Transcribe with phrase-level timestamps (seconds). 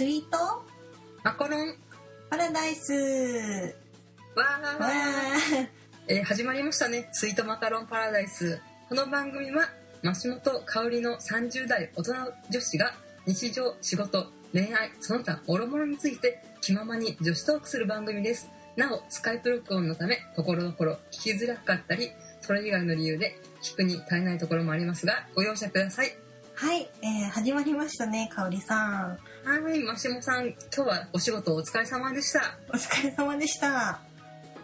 [0.00, 0.64] スイート？
[1.22, 1.74] マカロン。
[2.30, 2.94] パラダイス。
[4.34, 4.82] わー。
[4.82, 5.68] わー。
[6.08, 7.10] えー始まりましたね。
[7.12, 8.62] スイートマカロンパラダイス。
[8.88, 9.68] この番組は
[10.02, 12.14] 増本香りの30代大人
[12.48, 12.94] 女子が
[13.26, 18.48] 日常仕事恋愛その他諸々について気ままに女子トークする番組です。
[18.76, 22.08] なおスカイプ録音のためところどころ聞きづらかったり
[22.40, 26.16] それ以外の理由で聞くに足りないところもありますがご容赦ください。
[26.54, 32.58] はい、えー、始まりましたねかおりさんはいマシモさん今日はお仕事お疲れ様でした。
[32.68, 34.00] お疲れ様でした。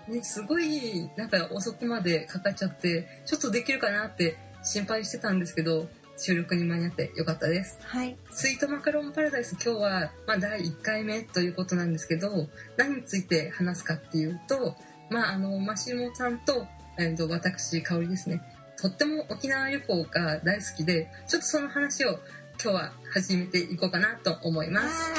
[0.07, 7.79] ね、すごいなんか遅くまでかかっちゃってちょっとできるかなって心配してたんですけど収録に間に合ってよかったです。
[7.83, 8.17] はい。
[8.31, 14.77] スイートマカロンパラダイス今日は、まあ、第1回目ということなんですけど何について話すかっていうと
[15.11, 16.67] まああのマシモさんと,、
[16.99, 18.43] えー、と私香りですね。
[18.79, 22.19] とっても沖縄旅行が大好きでちょっとその話を
[22.63, 25.13] 今日は始めていこうかなと思います。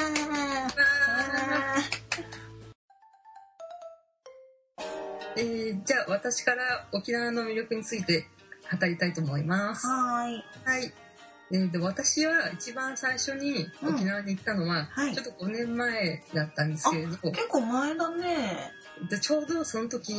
[5.36, 8.26] えーじゃあ私から沖縄の魅力について
[8.78, 9.86] 語りたいと思います。
[9.86, 10.92] はーいはい。
[11.52, 18.72] えーで私は一番最初に沖縄に行ったのは、はいちょっと5年前だったんですけれど、結構前だね
[19.08, 20.12] でちょうどその時、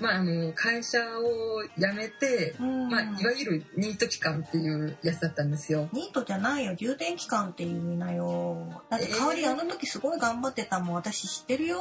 [0.00, 2.88] まあ、あの会社を辞めて、うん。
[2.88, 5.88] まあ、いわゆるニート期間っていうやつだったんですよ。
[5.92, 8.82] ニートじゃないよ充電期間っていう意味だよ。
[8.90, 11.80] だって香り、えーあの時すごい頑張ってたもん私知ってるよ。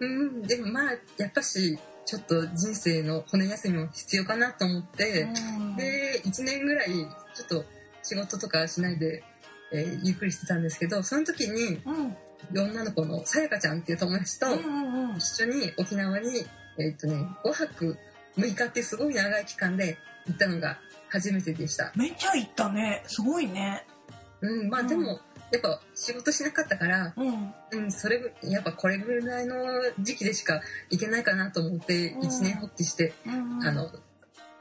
[0.00, 5.76] うん、でもまあやっぱしちょっと人生の骨休みも必要かなと思って、うん。
[5.76, 6.88] で1年ぐらい
[7.34, 7.64] ちょっと
[8.02, 9.22] 仕事とかしないで、
[9.72, 12.16] えーゆっくりしてたんですけどその時にうん。
[12.56, 14.46] 女の子のさやかちゃんっていう友達と
[15.16, 16.46] 一緒に沖縄に、
[16.80, 17.96] えーっとね、5泊
[18.36, 20.78] 6日ってすごい長い期間で行ったのが
[21.08, 21.92] 初めてでした。
[21.96, 23.02] めっちゃ行ったね。
[23.06, 23.84] すごいね。
[24.40, 24.88] うん、まあうん。
[24.88, 25.20] でも、
[25.52, 27.52] やっぱ仕事しなかったから、うん。
[27.72, 29.56] うん、それぐやっぱこれぐらいの
[29.98, 32.24] 時期でしか行けないかなと思ってうん。
[32.24, 33.66] 一年発起して、うんうん。
[33.66, 33.90] あの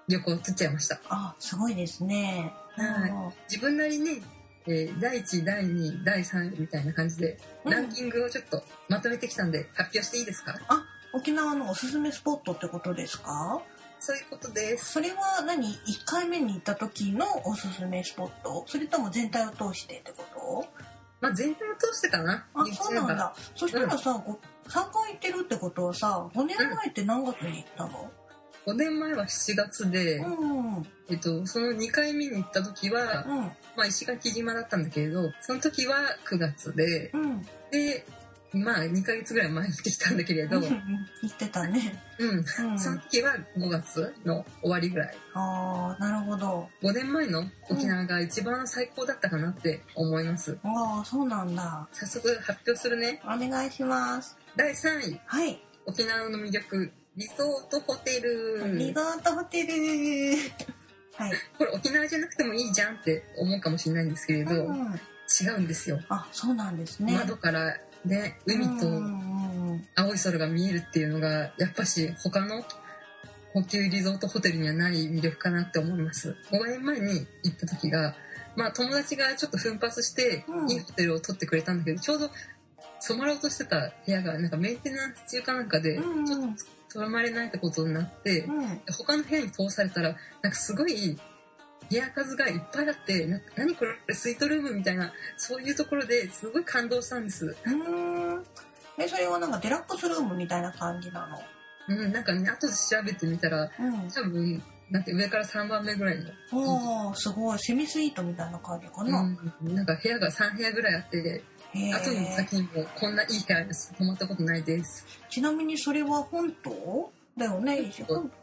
[0.08, 1.00] 旅行を取っちゃいました。
[1.10, 2.52] あすごいですね。
[2.76, 4.22] は自分なりに、
[4.66, 7.72] えー第1第2第3みたいな感じでうん。
[7.72, 10.56] ランキングをちょっとまとめてきたんで発表していいですか？
[10.68, 10.84] あ
[11.14, 13.62] 沖縄のおすすめスポットってことですか？
[14.00, 14.94] そういうことです。
[14.94, 15.76] それは何？1
[16.06, 18.64] 回目に行った時のおすすめスポット？
[18.68, 20.66] それとも全体を通してってこと？
[21.22, 22.46] まあ全体を通してかな。
[22.54, 23.34] あそうなんだ。
[23.56, 24.38] そしたらさ、ご3
[24.92, 28.10] 回行ってるってことはさ5年前って何月に行ったの
[28.66, 30.88] ？5年前は7月で、うんうん。
[31.10, 33.26] えっと、その2回目に行った時は、
[33.76, 35.96] まあ、石垣島だったんだけれどその時は
[36.30, 37.42] 9月でうん。
[37.72, 38.06] で
[38.54, 40.64] まあ2ヶ月ぐらい前に行ってきたんだけれど、うん
[41.22, 42.04] 言ってたね。
[42.18, 42.46] うん、うん。
[42.46, 45.18] その時は5月の終わりぐらい。
[45.34, 46.70] ああなるほど。
[46.82, 50.58] 5年前の沖縄が一番最高だったかなって思います。
[50.64, 51.88] ああそうなんだ。
[51.92, 53.22] 早速発表するね。
[53.26, 54.38] お願いします。
[54.56, 55.22] 第3位。
[55.26, 55.62] はい。
[55.86, 58.78] 沖縄の魅力リゾートホテル。
[58.78, 60.38] リゾートホテル。
[61.20, 65.00] はい、これ沖縄じゃなくてもいいじゃんって思うかもしれないんですけれど、うん、
[65.42, 66.00] 違うんですよ。
[66.08, 67.14] あそうなんですね。
[67.14, 68.88] 窓からね海と
[69.96, 72.64] 青い空が見えるっていうのがやっぱし他の
[73.54, 76.36] 高級リゾートホテルにはない魅力かなって思います。
[76.52, 78.16] 5年前に行った時が
[78.56, 80.72] まあ友達がちょっと奮発してうん。
[80.72, 82.30] いいホテルを取ってくれたんだけどちょうど
[83.00, 86.40] 染まろうとしてた部屋がなんかメンテナンス中かなんかでうんちょっ
[86.92, 88.82] と染まれないってことになってうん。
[88.98, 91.18] 他の部屋に通されたらなんかすごい
[91.90, 97.46] 部屋数がいっぱいあってな何これスイートルームみたいなそういうところですごい感動したんです。
[97.46, 98.46] うーん。
[98.98, 101.38] えそれはなんかデラックスルームみたいな感じなの？
[101.88, 104.12] うん、なんかね、後で調べてみたら、うん。
[104.12, 104.62] 多分、
[104.92, 112.70] なんて上から3番目ぐらいの、おーすごいセミスイートみたいな感じかうな、ん、なんか部屋が3部屋ぐらいあって、後にも先にも
[113.00, 113.92] こんないい部屋です。
[113.98, 115.08] 泊まったことないです。
[115.32, 117.12] ちなみにそれは本島？
[117.38, 117.92] だよね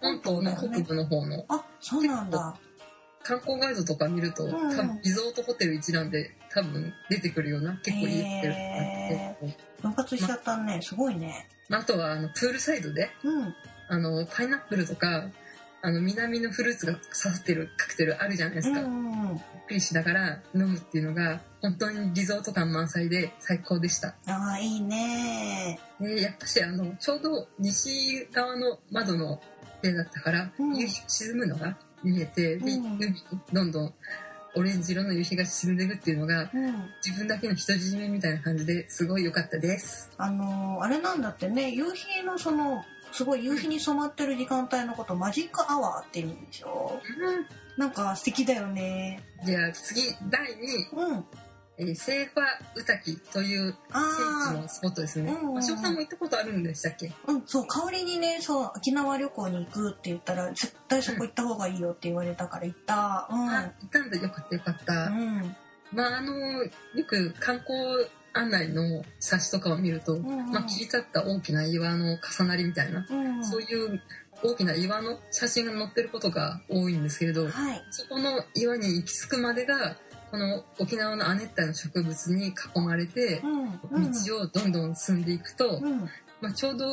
[0.00, 1.44] 本島の北部の方の。
[1.48, 2.56] あそうなんだ
[3.26, 4.50] 観光ガイドとか見ると、ん。
[4.50, 10.80] 多分リゾートホテル一覧で多分出てくるような結構いいホテルがあへって、奮発しちゃったね。
[10.82, 11.48] すごいね。
[11.68, 13.54] まあ、あとはあのプールサイドで、うん。
[13.88, 15.28] あの、パイナップルとか、
[15.82, 18.80] あの、南のフルーツが刺さってるカクテルあるじゃないですか。
[18.80, 19.28] うんうんうん。
[19.28, 19.38] ゆっ
[19.68, 24.14] くりしながら飲むっていうのが本当にリゾート感満載で最高でした。
[24.26, 25.78] ああいいね。
[26.00, 29.40] でやっぱしあのちょうど西側の窓の
[29.82, 30.76] 部屋だったから、うん。
[30.76, 32.98] 夕日が沈むのが見えて、海に
[33.52, 33.94] どんどん
[34.54, 36.74] オレンジ色の夕日が沈んでいくっていうのがうん。
[37.04, 40.10] 自分だけの独り占めみたいな感じですごい良かったです。
[40.18, 42.82] あのーあれなんだってね夕日のその
[43.12, 47.00] すごい夕日に染まってる時間帯のことマジックアワーって言うんでしょ？
[47.76, 49.22] なんか素敵だよね。
[49.44, 51.10] じゃあ次第2位。
[51.12, 51.24] うん
[51.78, 52.42] えーセーファ
[52.74, 55.30] ウタキという聖地あのスポットですね。
[55.30, 57.12] うんうんうんましおさんも行ったことあるんでしたっけ？
[57.26, 63.28] あ、うん、そう、香りにね、そう、沖縄旅行に行くって言ったら、絶対そこ行った方がいいよって言われたから行った。
[63.30, 63.50] うん。
[63.50, 64.16] あ、行ったんだ。
[64.16, 64.92] よかったよかった。
[65.06, 65.56] うん。
[65.92, 66.70] まあ、あの、よ
[67.06, 67.76] く観光
[68.32, 73.44] 案内の冊子とかを見ると、んうんまあ、切り立った大きな岩の重なりみたいな、うん。
[73.44, 74.00] そういう
[74.42, 77.82] 大きな岩の写真が載ってることが多いんですけれど、はい。
[77.90, 79.96] そこの岩に行き着くまでが、
[80.30, 83.42] この沖縄の亜熱帯の植物に囲まれて。
[83.90, 86.00] 道をどんどん進んでいくと、うん。
[86.40, 86.86] まあ、ちょうど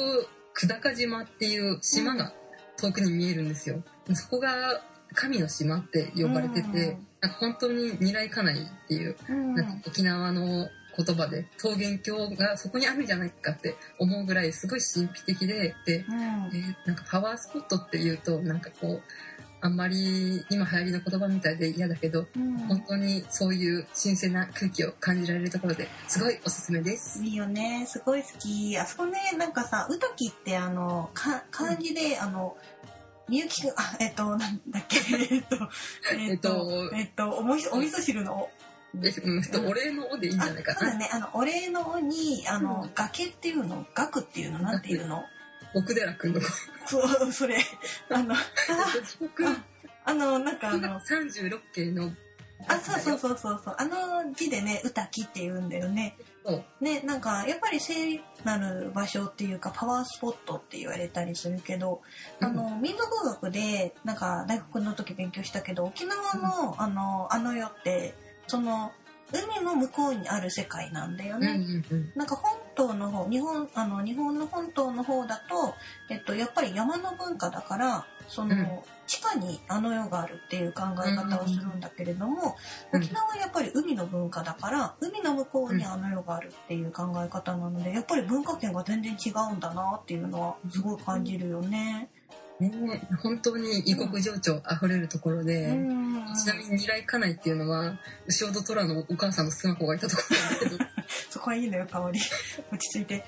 [0.54, 2.34] 久高島っていう島が
[2.78, 3.84] 遠くに見えるんですよ。
[4.14, 4.82] そこが
[5.14, 8.58] 神の島って呼ばれてて、うんなんか本当にニライカナイっ
[8.90, 9.56] ていう、うん。
[9.56, 16.16] なんか沖縄の言葉で桃源郷がそこにあるんじゃないかって思うぐらいすごい神秘的で、で、うん。
[16.16, 19.02] えーなんかパワースポットっていうとなんかこう
[19.66, 22.58] あんまり今流行りの言葉みたいで嫌だけどうん。
[22.68, 27.24] 本当にそういう新鮮な空気を感じられるところですごいおすすめです。
[27.24, 27.86] いいよね。
[27.88, 28.78] すごい好き。
[28.78, 32.58] あそこねなんかさうたきってあのか漢字で、あの
[33.30, 34.98] みゆきくんあえっとなんだっけ。
[35.32, 35.56] えっと
[36.12, 38.50] えっとえっとおもしお味噌汁の
[39.02, 41.00] えうんとお礼のおでいいんじゃないかあそうだな。
[41.00, 41.10] ね。
[41.14, 42.92] あのお礼のおにあの、うん。
[42.94, 43.86] 崖っていうの？
[43.96, 45.24] 額っていうのなんていうの？
[45.74, 46.42] 奥寺くんの。
[46.86, 47.58] そうそれ。
[48.10, 48.42] あのああ
[50.06, 52.12] あのなんかあの三十六景の。
[52.68, 53.76] あそうそうそうそうそう。
[53.78, 56.16] あの字でね「うたき」って言うんだよね。
[56.82, 62.02] ね、なんかやっぱり聖なる場所っていうかパワースポットって言われたりするけど、
[62.42, 68.14] あの民族学でなんか大学の時勉強したけど沖縄の、あのあの世って
[68.48, 68.92] その
[69.32, 71.66] 海の向こうにある世界なんだよね。
[72.16, 75.76] なんか本島の方日本あの日本の本島の方だと、
[76.10, 78.68] えっと、やっぱり山の文化だからその、うん。
[79.06, 82.56] 地下にあの世があるっていう考え方をするんだけれども、
[82.92, 92.10] うん沖縄はやっぱり海の文化だから海の向こうにあの世があるっていう考え方なのでやっぱり文化圏が全然違うんだなっていうのはすごい感じるよね。
[92.60, 96.26] ね本当に異国情緒あふれるところで、うん。
[96.36, 100.86] ちなみに二来家内っていうのは牛尾戸虎のお母さんのスマホがいたところなけど。
[101.30, 102.20] そこはいいのよ香り。
[102.72, 103.24] 落ち着いて。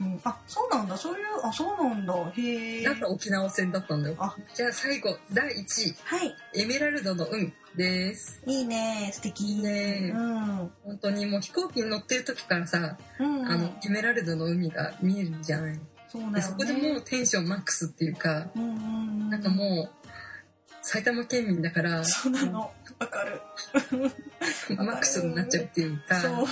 [0.00, 0.96] うん、あそうなんだ。
[0.96, 2.14] そういうあそうなんだ。
[2.36, 2.82] へえ。
[2.82, 4.16] だから沖縄戦だったんだよ。
[4.18, 4.36] あ。
[4.54, 5.96] じゃあ最後第1位。
[6.04, 6.34] はい。
[6.54, 8.42] エメラルドの海です。
[8.46, 9.10] いいね。
[9.12, 9.44] 素敵。
[9.44, 10.72] いいねうん。
[10.84, 15.80] 本当にもう飛行機に乗ってる時からさ、うん、あのエメラルドの海が見えるじゃない
[16.12, 16.36] そうだよね。
[16.36, 18.74] でそこでもうテンションマックスっていうかうんうんう
[19.26, 19.30] ん。
[19.30, 19.90] なんかもう
[20.82, 22.70] 埼玉県民だからそうなの。
[22.98, 23.40] わかる。
[24.76, 26.20] マックスになっちゃうっていうか。
[26.20, 26.46] そう。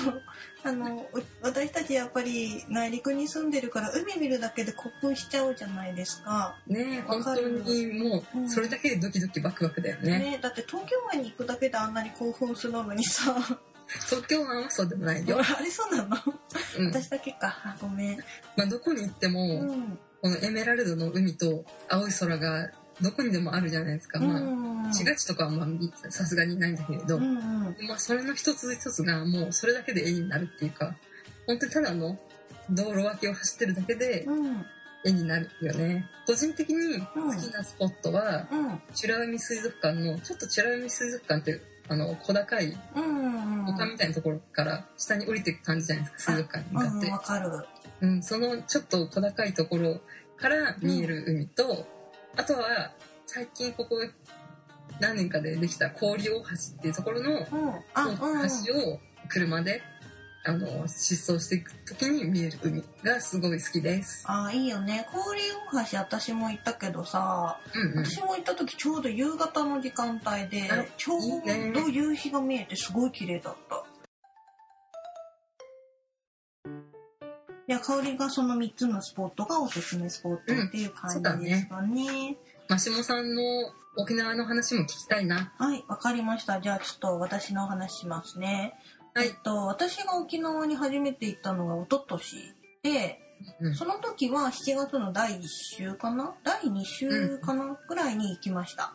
[0.63, 6.57] あのう私たちやっぱり内陸に住んでるから海見るだけで興奮しちゃうじゃないですか。
[6.67, 7.63] ね本当わかる。
[7.65, 8.51] にもううん。
[8.51, 10.19] それだけでドキドキバクバクだよね。
[10.19, 13.35] ねだって東京湾に行くだけであんなに興奮するのにさ
[14.09, 16.17] 東京湾はそうでもないよ、 あれそうなの、
[16.79, 16.87] うん。
[16.89, 17.59] 私だけか。
[17.65, 18.19] あごめん、
[18.57, 19.99] まあ、どこに行っても、うん。
[20.21, 22.71] このエメラルドの海と青い空が
[23.01, 27.87] どこにでもあるじゃないですか、まあうん市街地とかはまあさすがにないんだけれど、うんうん。
[27.87, 30.97] まあ、それの一つ一つがもうそれだけで絵になるっていうか
[31.47, 32.19] 本当にただの
[32.71, 34.67] 道路脇を走ってるだけでうん
[35.03, 36.11] 絵になるよね。
[36.27, 38.83] 個人的に好きなスポットはうん。
[39.01, 47.07] 美ら海水族館のちょっと美ら海水族館ってあの小高いうん丘みたいなところから下に降りていく感じじゃないですか水族館に向かって。
[47.07, 47.51] うん、わかる
[48.03, 50.01] うん、そのちょっと小高いところ
[50.39, 51.87] から見える海と、
[52.37, 52.93] あとは
[53.27, 53.97] 最近ここ
[55.01, 56.47] 何年かでできた氷大橋
[56.79, 59.83] っていうところの橋を車で
[60.43, 64.25] あの疾走していく時に見える海がすごい好きです。
[64.27, 65.07] あいいよね。
[65.13, 65.39] 氷
[65.71, 73.85] 大橋私も行ったけどさうんうん、私も行った時ちょうど夕方の時間帯であちょうど夕日が見えてすごい綺麗だった。
[77.69, 82.37] いや香りがその3つのスポットがおすすめスポットっていう感じですかね,、
[82.69, 83.43] マシモさんの
[83.97, 85.53] 沖縄の話も聞きたいな。
[85.59, 86.61] はいわかりました。
[86.63, 88.75] じゃあちょっと私の話しますね
[89.15, 89.29] はい。
[89.29, 93.21] えっと私が沖縄に初めて行ったのが一昨年で
[93.61, 93.75] うん。
[93.75, 96.35] その時は7月の第1週かな？
[96.45, 98.93] 第2週かな、ぐらいに行きました。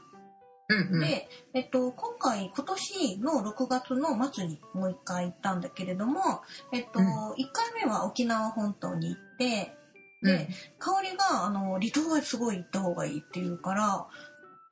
[0.68, 6.42] うんうん、で、えっと、今回今年の6月の末にもう一回行ったんだけれども、
[6.72, 7.06] えっとうん。
[7.06, 9.76] 1回目は沖縄本島に行って
[10.22, 10.38] うん。
[10.38, 14.08] で、香りがあの離島はすごい行った方がいいっていうから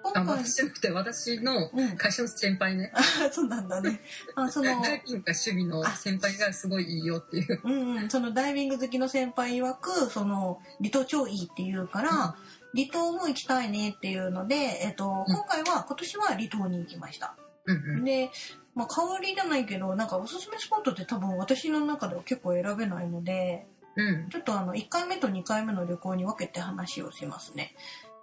[0.04, 2.92] 今あ回私じゃなくて私のうん、会社の先輩ね。
[2.94, 4.02] あそうなんだね
[4.36, 7.62] あそのダイビングか趣味の先輩がすごいいいよっていう。
[7.64, 12.36] うんうん、そのダイビング好きの先輩曰くその離島超いいって言うから、
[12.76, 17.36] 離島も行きたいねっていうので、えっと、うん今回は今年は離島に行きました。
[17.66, 18.30] うんうんで
[18.76, 24.30] まあ香りじゃないけどなんかおすすめスポットって多分私の中では結構選べないのでうん。
[24.30, 27.76] ちょっとあの1回目と2回目の旅行に分けて話をしますね。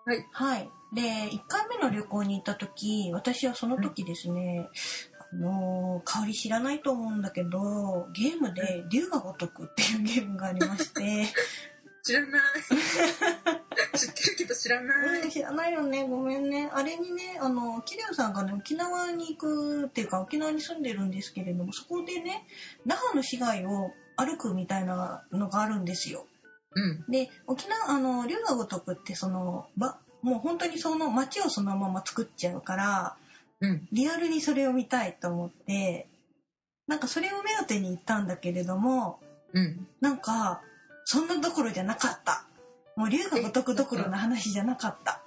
[0.04, 0.26] はい。
[0.33, 0.71] はい。
[0.92, 4.69] で、1回目の旅行に行った時、私はその時ですね、
[5.33, 11.26] あのー香り知らないと思うんだけど、ゲームで竜が如くっていうゲームがありまして、
[12.02, 12.40] 知らない。
[13.97, 15.21] 知ってるけど知らない。
[15.21, 16.71] うん知らないよね、ごめんね。
[16.73, 22.47] あれにね、あの、キリュウさんがね、沖縄に行くっていうか、沖縄に住んでるんですけれども、そこでね、
[22.87, 26.26] 那覇の市街を歩くみたいなのがあるんですよ。
[26.75, 27.05] うん。
[27.09, 33.17] で沖縄あの龍が如くってそのばもう本当にその街をそのまま作っちゃうから
[33.61, 33.89] うん。
[33.93, 36.09] リアルにそれを見たいと思って
[36.87, 39.21] なんかそれを目当てに行ったんだけれども
[39.53, 39.87] うん。
[40.00, 40.62] なんか
[41.05, 42.45] そんなどころじゃなかった
[42.97, 45.23] もう龍が如くどころの話じゃなかった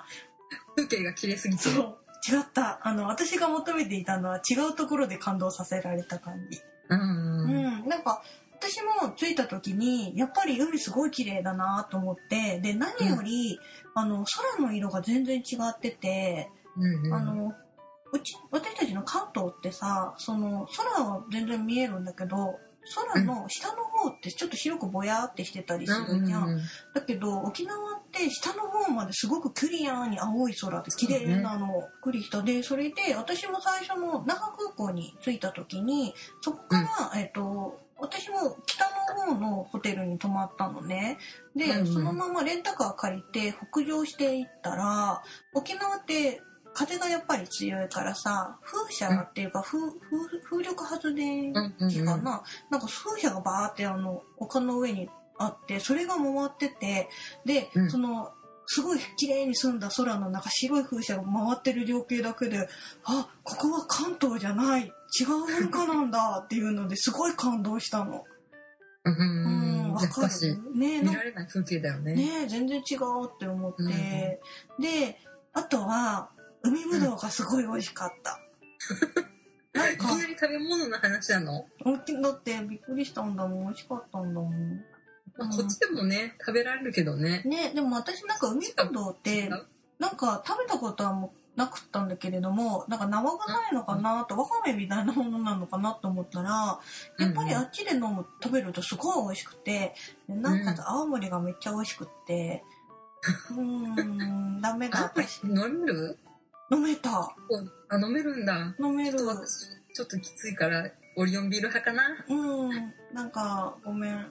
[0.75, 1.63] 風景が綺麗すぎて。
[1.63, 6.99] そう違ったあの私が求めていたのは違うところで感動させられた感じうん。
[6.99, 7.85] ううん。
[7.85, 8.23] ん、なんか
[8.63, 13.59] 私も着いた時にやっぱり海すごい綺麗だなと思ってで何より、
[13.93, 14.25] あの
[14.57, 17.13] 空の色が全然違ってて、うん。
[17.13, 17.53] あの
[18.13, 22.59] うち私たちの関東ってさその空は全然見えるんだけど
[23.11, 26.61] 空の下の方ってちょっと白くぼやーってしてたりするじゃん、うん。
[26.93, 31.67] だけど沖縄って下の方まですごくクリアに青い空で綺麗なの、
[32.01, 38.85] クリしたでそれで私も最初の那覇空港に着いた時にそこから、えっと私も北
[39.17, 41.17] の方のホテルに泊まったのね。
[41.55, 41.93] で、うんうん。
[41.93, 46.41] そのままレンタカー借りて北上していったら沖縄って
[46.73, 51.53] 風がやっぱり強いからさ風車っていうか、風風風力発電
[51.89, 57.09] 機かな、なんか風車がバーってあの丘の上にあってそれが回ってて
[57.45, 57.89] で、うん。
[57.89, 58.31] その
[58.65, 62.67] すごい綺麗に澄んだ空の中白い風車が回ってる情景だけで
[63.03, 68.23] あここは関東じゃない違う文化なんだっていうのですごい感動したの。
[69.05, 69.09] う。
[69.09, 70.77] うんん、わかる。
[70.77, 72.15] ね見られない風景だよね。
[72.15, 74.39] ね全然違うって思って、
[74.77, 75.17] うんで
[75.55, 76.29] あとは
[76.63, 78.39] 海ぶどうがすごい美味しかった。
[79.73, 81.65] なんかいきなり食べ物の話なの、
[82.21, 84.77] だってびっくりしたんだもん美味しかったんだもん。
[85.37, 87.41] まあ、こっちでもね、食べられるけどね。
[87.45, 89.49] ねでも私なんか海ぶどうって
[89.99, 96.79] なんか食べたことはもうなくったんだけれどもなんか生がないのかなとわかめみたいなものなのかなと思ったら
[97.19, 99.93] やっぱりあっちで飲む食べるとすごい美味しくて
[100.27, 102.63] でなんか青森がめっちゃ美味しくって
[103.51, 105.43] うーんダメだ私。
[105.43, 106.17] 飲める？
[106.71, 107.19] 飲めた。
[107.89, 108.75] あ、飲めるんだ。
[108.79, 109.17] 飲める。
[109.17, 112.25] ちょっと私、ちょっときついから、オリオンビール派かな？
[112.27, 114.27] うんなんかごめん。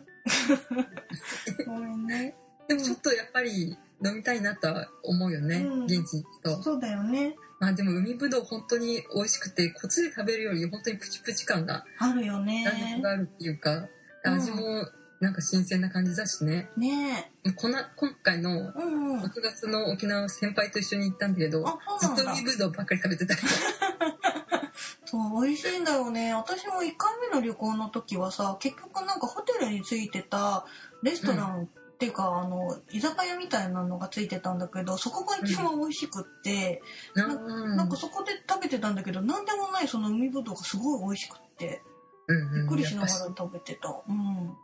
[1.65, 2.35] ごめんね。
[2.69, 6.63] でもちょっとやっぱり飲みたいなとは思うよね、うん現地に行くと。
[6.63, 13.77] そうだよねまあでも海ぶどう本当に美味しくて、こっちで食べるより本当にプチプチ感が、あるよ弾力ねがあるっていうか、
[14.25, 14.89] うん味も
[15.23, 16.69] なんか新鮮な感じだしね。
[16.77, 23.37] ねこな今回のうんうん6月の沖縄先輩と一緒に行ったんだけど、あずっと海ぶどうばっかり食べてた。
[25.07, 26.35] そう、美味しいんだよね。
[26.35, 30.65] 私も1回目の旅行の時はさ、結局なんかホテルについてた
[31.03, 31.69] レストラン、
[32.03, 36.83] っていうか、あの、居酒屋みたいなのがついてたんだけど、そこが一番美味しくって、
[37.15, 41.81] ななんかそこで食べてたんだけど、なんでもないその海ぶどうがすごい美味しくって、
[42.27, 43.89] うんうん、びっくりしながら食べてた。
[44.09, 44.57] うん。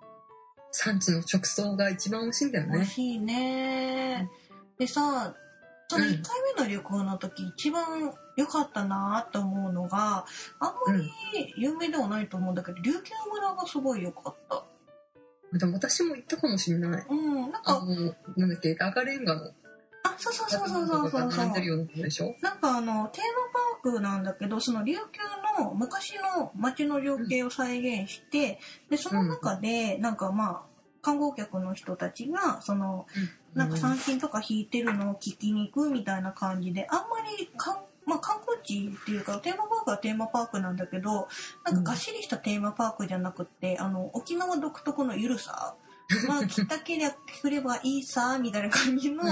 [0.72, 2.72] 産地の直送が一番美味しいんだよね。
[2.74, 4.28] 美味しいね。
[4.76, 5.32] でさ、
[5.88, 10.26] そのうん1回目の旅行の時、一番良かったなと思うのが、
[10.58, 11.08] あんまり
[11.56, 14.64] 有名ではないと思うんだけど、琉球村がすごい良かった。
[15.52, 17.06] でも私も行ったかもしれない。
[17.08, 19.52] うん、なんあか、の、なんだっけ、赤レンガの。
[20.04, 21.32] あ、そうそうそうそうそうそう。
[21.32, 22.34] そうなとこでしょ？
[22.42, 30.62] なんかあの、テーマパークなんだけど、その琉球の昔の街の情景を再現して、で、その中で、なんかまあ、
[31.00, 33.06] 観光客の人たちが、その、
[33.54, 37.78] なんか三振とか弾いてるのを聞きに行くみたいな感じで、あんまりかん、
[38.08, 41.28] まあ、観光地っていうかテーマパークはテーマパークなんだけど
[41.64, 45.76] なんかがっしりしたテーマパークじゃなくって、あの沖縄独特のゆるさ。
[46.26, 47.10] まあ 来たけりゃ
[47.42, 49.22] 来ればいいさみたいな感じの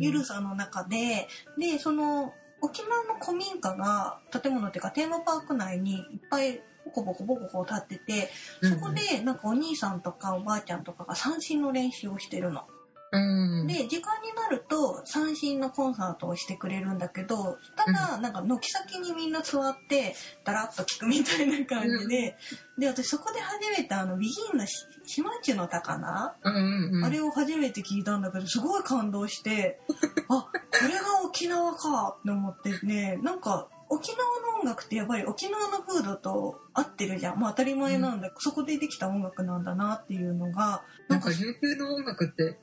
[0.00, 8.30] ゆるさの中ででその沖縄の古民家が建物っていうかテーマパーク内にいっぱいボコボコボコボコ立ってて
[8.62, 12.66] そこでなんかお兄さんとかおばあちゃんとかが三振の練習をしてるの。
[13.16, 22.36] うん、で時間になると三振のコンサートをしてくれるんだけどただなんか軒先にみんな座ってだらっと聞くみたいな感じで、
[22.78, 29.80] で私そこで初めてあのビギンのし島中の高菜、うんうんうん、あれを初めて聞いたんだけどすごい感動して
[30.28, 30.48] あこ
[30.88, 37.40] れが沖縄かって思ってねなんか沖縄の音楽ってやっぱり沖縄の風土と合ってるじゃん。
[37.40, 42.58] まあ当たり前なんだ、そこでできた音楽なんだなっていうのが、なんか琉球の音楽って、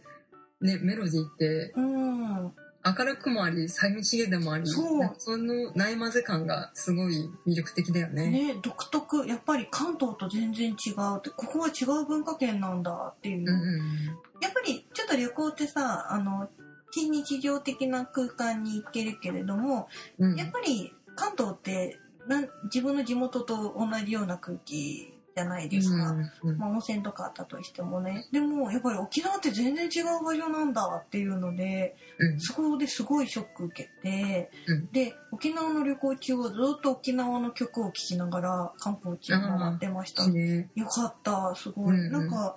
[0.62, 2.54] ね、メロディーってうん、
[2.84, 8.30] 明るくもあり、寂しげでもあり、そうそのない混ぜ感がすごい魅力的だよね。
[8.30, 13.40] ね、独特、やっぱり関東と全然違うって、ここは違う文化圏なんだっていう。
[13.40, 16.50] うんうんやっぱりちょっと旅行ってさ、あの、
[16.92, 19.88] 非日常的な空間に行けるけれども、
[20.18, 20.36] うん。
[20.36, 26.12] やっぱり関東ってなん自分の地元と同じような空気じゃないですか。
[26.12, 28.28] うんうんまあ、温泉とかあったとしてもね。
[28.32, 40.32] でも、やっぱり沖縄って全然違う場所なんだっていうので、うんそこですごいショック受けて、うんで、沖縄の旅行中はずっと沖縄の曲を聴きながら観光地を回ってましたいい。
[40.32, 40.70] ね。
[40.76, 41.98] よかった、すごい。
[41.98, 42.56] うんうんなんか、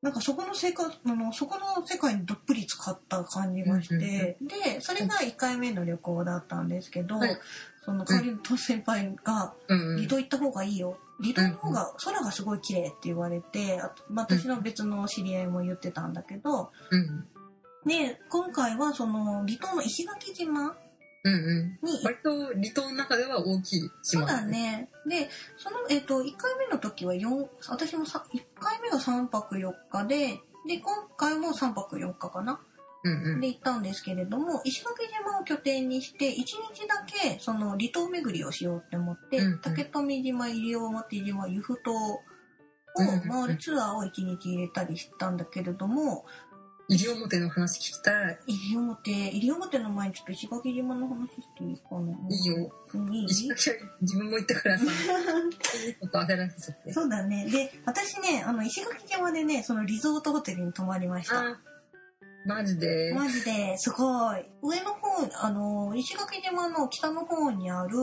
[0.00, 7.36] なんかそこの生活、あの、そこの世界にどっぷり使った感じがして、うんうんで、それが1回目の旅行だったんですけど、はい。
[7.84, 9.54] その代わりの先輩が。
[9.66, 10.98] 離島行った方がいいよ。
[11.20, 13.82] 離島の方が空がすごい綺麗って言われて、
[14.14, 17.26] 私の別の知り合いも言ってたんだけど、うん。
[17.84, 20.76] で、今回はその離島の石垣島
[21.28, 21.88] うんうん。
[21.88, 24.46] に割と離島の中では大きい島そうだ。
[24.46, 24.88] ね。
[25.06, 32.60] で、その、えっ、と、1回目の時は4、私もさ1回目が3泊4日で、で、今回も3泊4日かな？
[33.04, 33.40] うんうん。
[33.40, 42.20] で行ったんですけれども、石垣島を拠点にして、1日だけ、その、離島巡りをしようって思って、うんうん竹富島、西表島、由布島を
[43.28, 46.26] 回るツアーを1日入れたりしたんだけれども、
[46.88, 48.38] 西表の話聞きたい。
[48.46, 52.70] 西表、西表の前にちょっと石垣島の話していいかないいよ。
[52.94, 53.24] うんいい？
[53.26, 54.84] 石垣は自分も行ったからさ、
[55.86, 56.92] いいこと焦らせちゃって。
[56.94, 57.46] そうだね。
[57.50, 61.40] で、私ね、あの、石垣島でね、そのリゾートホテルに泊まりました。
[61.40, 61.60] あ、
[62.46, 63.12] マジで？
[63.14, 64.46] マジですごい。
[64.62, 67.98] 上の方、あの、石垣島の北の方にある、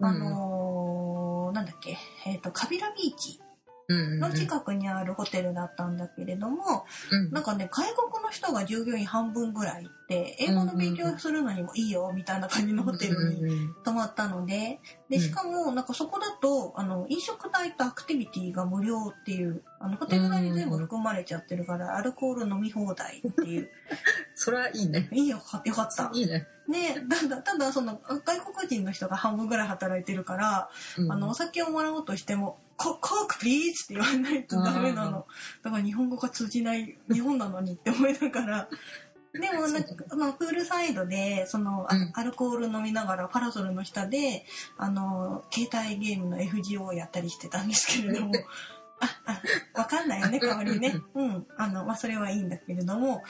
[0.00, 3.43] あの、なんだっけ、えっ、と、カビラビーチうんうんうん。
[3.88, 7.30] の近くにあるホテルだったんだけれども、うん。
[7.30, 23.70] なんかね、外国の人が従業員半分ぐらいいて、英語の勉強するのにもいいよ、みたいな感じのホテルに泊まったので、で、うんしかも、なんかそこだと、あの、飲食代とアクティビティが無料っていう、あの、ホテル代に全部含まれちゃってるから、アルコール飲み放題っていう。
[24.34, 25.08] それはいいね。
[25.12, 26.10] いいよ、よかった。
[26.12, 26.46] いいね。
[26.68, 35.26] ね、ただ、ただ、その、外国人の人が半分ぐらい働いてるから、うんあの、お酒をもらおうとしても、ココークプリーズって言わないとダメなの。
[35.62, 38.68] だから日本語が通じない日本なのにって思いながら。
[39.34, 42.12] でもなんか、まあ、プールサイドで、その、あうん。
[42.14, 44.44] アルコール飲みながらパラソルの下で、
[44.78, 48.32] あの、携帯ゲームの FGO をやったりしてたんですけれども、
[49.00, 49.40] あ、
[49.74, 50.94] あ、わかんないよね、代わりね。
[51.14, 51.46] うん。
[51.56, 53.22] あの、まあ、それはいいんだけれども、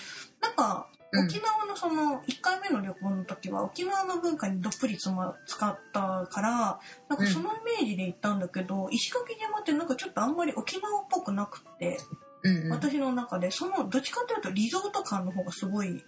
[0.42, 1.26] なんか、うん。
[1.26, 11.98] 沖縄のその1回目の旅行の時は沖縄の文化にどっぷりつま使ったからなんかそのイメージで行ったんだけど、石垣島ってなんかちょっとあんまり沖縄っぽくなくって、
[12.44, 12.70] うんうん。
[12.70, 16.04] 私の中でそのどっちかというとリゾート感の方がすごい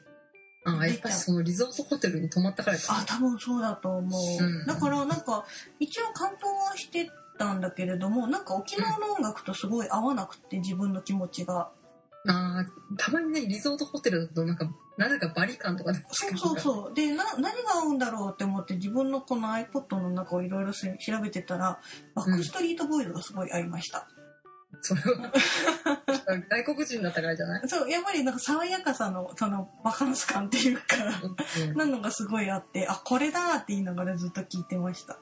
[0.64, 4.66] あ、やっぱりそのリゾートホテルに泊まったからかあ多分そうだと思う、うん。
[4.66, 5.44] だからなんか
[5.80, 11.70] 一応観光はしてたんだけれどもなんか沖縄の音楽とすごい合わなくって自分の気持ちが。
[12.28, 16.94] あーたまにね、リゾートホテルだとなんか、なぜかバリ感とかでそうそうそう。
[16.94, 20.88] でな何が合うんだろうって思って自分のこの iPod の中をいろいろ調
[21.22, 21.78] べてたら
[22.16, 24.08] バックストリートボーイズがすごい合いました、
[24.80, 25.32] それは、
[26.48, 27.62] 外国人だったからじゃない？
[27.68, 30.82] そうやっぱりなんか爽やかさのそのバカンス感っていうか
[31.60, 35.18] うんなのがすごいあってあこれだって言いながらずっと聞いてました。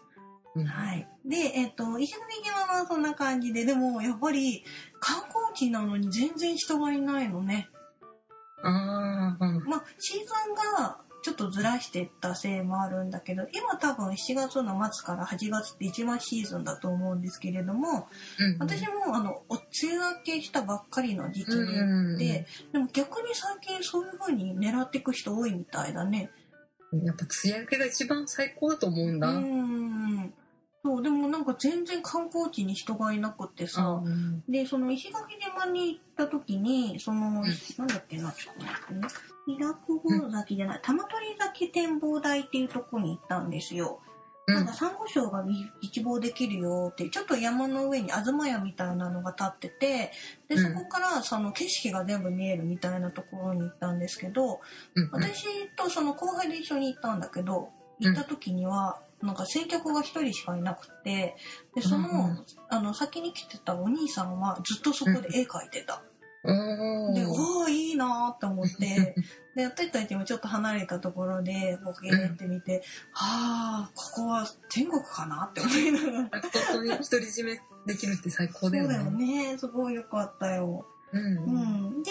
[0.57, 0.65] うん。
[0.67, 1.09] はい。
[1.25, 4.65] で、えっ、と、石垣島はそんな感じで、でも、やっぱり、
[5.01, 7.69] 観光地なのに全然人がいないのね。
[8.63, 9.65] ああ、うん。
[9.65, 18.07] まあ、シーズンがちょっとずらしてったせいもあるんだけど、今多分7月の末から8月って一番シーズンだと思うんですけれども、
[18.39, 18.59] うん。
[18.59, 26.31] 私も、あの、お梅雨明けしたばっかりの時期にうん行って、でも逆に最近そういう風に狙っていく人多いみたいだね。
[26.93, 29.27] やっぱ梅雨明けが一番最高だと思うんだ。
[29.27, 30.35] うーん。
[30.85, 37.33] そう、でもなんか全然観光地に人がいなくってさ、うんで、その石垣島に行った時に、その、ん
[37.79, 39.09] なんだっけな、ちょっと待ってね。
[39.47, 44.01] 平久保崎じゃない、玉取崎展望台っていうとこに行ったんですよ。
[44.47, 45.43] なんかサンゴ礁が
[45.81, 50.13] 一望できるよって、ちょっと山の上に東屋みたいなのが立ってて、
[50.49, 50.75] で、うん。
[50.75, 54.61] そこからその景色が全部見えるみたいなところに行ったんですけど、
[54.95, 61.37] うん私とその後輩で一緒に行ったんだけど、行った時には、なんか先客が一人しかいなくて、
[61.75, 62.47] で、その、うん。
[62.69, 66.03] あの、先に来てたお兄さんはずっとそこで絵描いてた。
[66.45, 69.15] おで、ーおおいいなーって思って、
[69.57, 76.41] で、私たちもちょっと離れたところで、ボケーって見て、はあ、ここは天国かなって思いながら。
[76.41, 79.53] 本当に独り占めできるって最高だよそうだよね。
[79.53, 79.59] ね。
[79.59, 80.87] すごい良かったよ。
[81.13, 81.99] うんう。
[82.01, 82.03] ん。
[82.03, 82.11] で、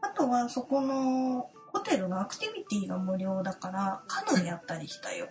[0.00, 5.28] あとはそこのホテルのアクティビティが無料だから、カヌーやったりしたよ。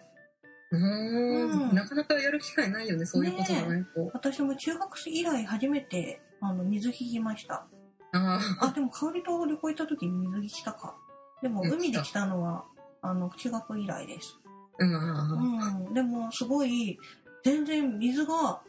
[0.71, 1.75] ううんん。
[1.75, 3.85] なかなかやる機会ないよね、そういうことがね。
[3.93, 7.67] こう私も中学生以来初めて、あの、水着着ました。
[8.13, 10.95] あでも香りと旅行行った時に水着着たか。
[11.41, 12.65] でもうん海で着たのは、
[13.01, 14.37] あの、中学以来です。
[14.79, 15.93] うんあうん。
[15.93, 16.99] でもすごい、
[17.43, 18.61] 全然水が、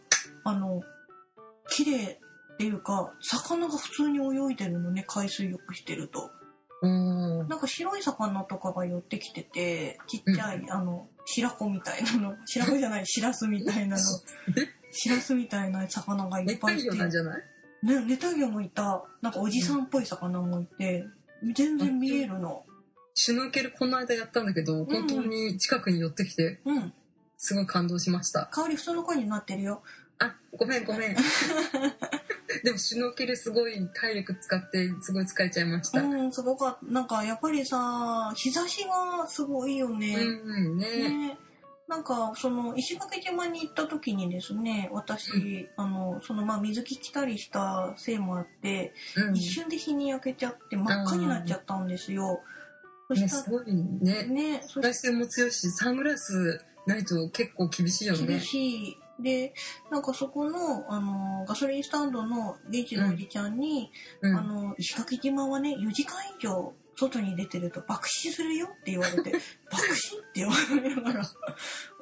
[0.44, 0.80] あの、
[1.68, 2.20] 綺麗
[2.54, 6.30] っていうか、魚が普通に泳いでるのね、海水浴してると。
[6.82, 6.86] あ。
[6.86, 7.48] うん。
[7.48, 14.02] なんか白い魚とかが寄ってきてて、ちっちゃい、あの、白子みたいなの、白子じゃない、シラスみたいなの、
[14.90, 17.42] シラスみたいな魚がいっ熱帯ぱいいて、魚なんじゃない？
[17.82, 21.04] ね、ネタ魚もいた、なんかおじさんっぽい魚もいて、
[21.54, 22.64] 全然見えるの。
[23.14, 26.92] シュノーケルこの間やったんだけど、本当に近くに寄ってきて、うん。
[27.36, 28.46] すごい感動しました。
[28.52, 29.82] 香り普通の声になってるよ。
[30.20, 31.16] あ、ごめんごめん。
[32.62, 36.02] でもシュノーケルすごい体力使って、すごい疲れちゃいました。
[36.02, 36.92] うん、うん、すごかった。
[36.92, 40.14] なんかやっぱりさ、日差しがすごいよね。
[40.14, 41.08] うん、ね。
[41.08, 41.38] ね。
[41.92, 49.36] なんかその石垣島に行った時にですね私、あのそのまあ水着着たりしたせいもあって、うん。
[49.36, 52.40] 一瞬で日に焼けちゃって真っ赤になっちゃったんですよ。
[53.08, 54.22] そね、したすごいねら。
[54.22, 58.40] ね紫外線も強いし、サングラスないと結構厳しいよ厳ね。
[58.40, 58.98] しい。
[59.22, 59.52] で
[59.90, 63.90] なんかそこのあのガソリンスタンドの現地のおじちゃんに、
[64.22, 64.34] うん。
[64.34, 66.72] あの石垣島はね4時間以上
[67.08, 69.32] 外に出てると爆死するよって言われて
[69.70, 71.30] 爆死って言われながら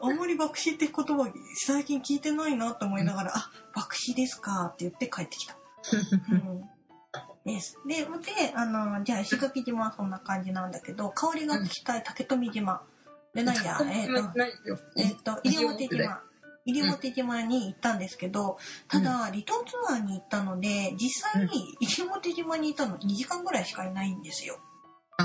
[0.03, 1.33] あんまり爆死って言葉
[1.67, 5.57] 最近聞いてないなと思いながら「あ爆死ですか」って言って帰ってきた。
[6.33, 6.69] うん
[7.45, 7.79] です。
[7.87, 8.09] で、で、
[8.55, 12.83] あの、じゃあ石垣島はそんな感じなんだけど、香りが聞きたい竹富島。
[13.35, 14.79] で、なんや、えっ、と、ないよ。
[14.97, 16.23] えっと、西表島。
[16.67, 18.59] 西表島に行ったんですけど、
[18.89, 24.61] ただ、離島ツアーに行ったので、実際に西表島にいたの2時間ぐらいしかいないんですよ。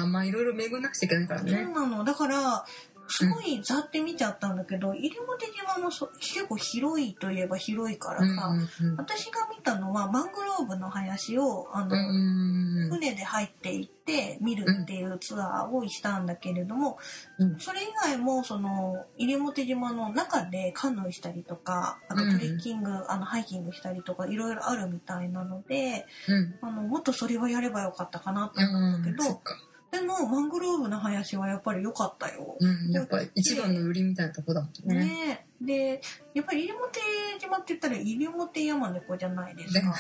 [0.02, 1.66] あ、まあいろいろ巡んなくちゃいけないからそうね。
[1.66, 2.04] なの。
[2.04, 2.66] だから、
[3.08, 12.90] すごいざって見ちゃったんだけど、西表島もそ結構広いといえば広いからさ、うん私が見たのはマングローブの林を、あの、うんうん。
[12.90, 16.98] 船で入っていって見るっていうツアーをしたんだけれども、
[17.40, 26.56] うんそれ以外もその西表島の中でカヌーしたりとかあとトレッキング、あのハイキングしたりとかいろいろあるみたいなのでうん。
[26.62, 29.56] あのもっとそれはやればよかったかなと思うんだけど、そっか。
[29.96, 32.58] でもマングローブの林はやっぱり良かったよ。
[32.60, 35.06] うん、やっぱり一番の売りみたいなとこだもんね。
[35.06, 36.02] ねで
[36.34, 37.00] やっぱり西表
[37.40, 39.94] 島って言ったら西表山猫じゃないですだか。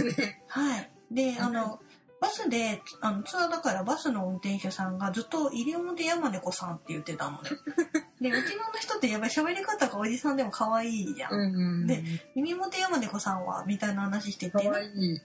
[0.47, 0.91] はい。
[1.11, 1.79] で、あの、
[2.19, 7.49] バスで、あの、ツアーだからバスの運転手さんがずっと西表山猫さんって言ってたのね。
[8.19, 11.33] で、うちの人ってやっぱり喋り方がおじさんでも可愛いじゃん。
[11.33, 11.87] うんうん。
[11.87, 12.03] で
[12.35, 14.71] 西表山猫さんはみたいな話してかて。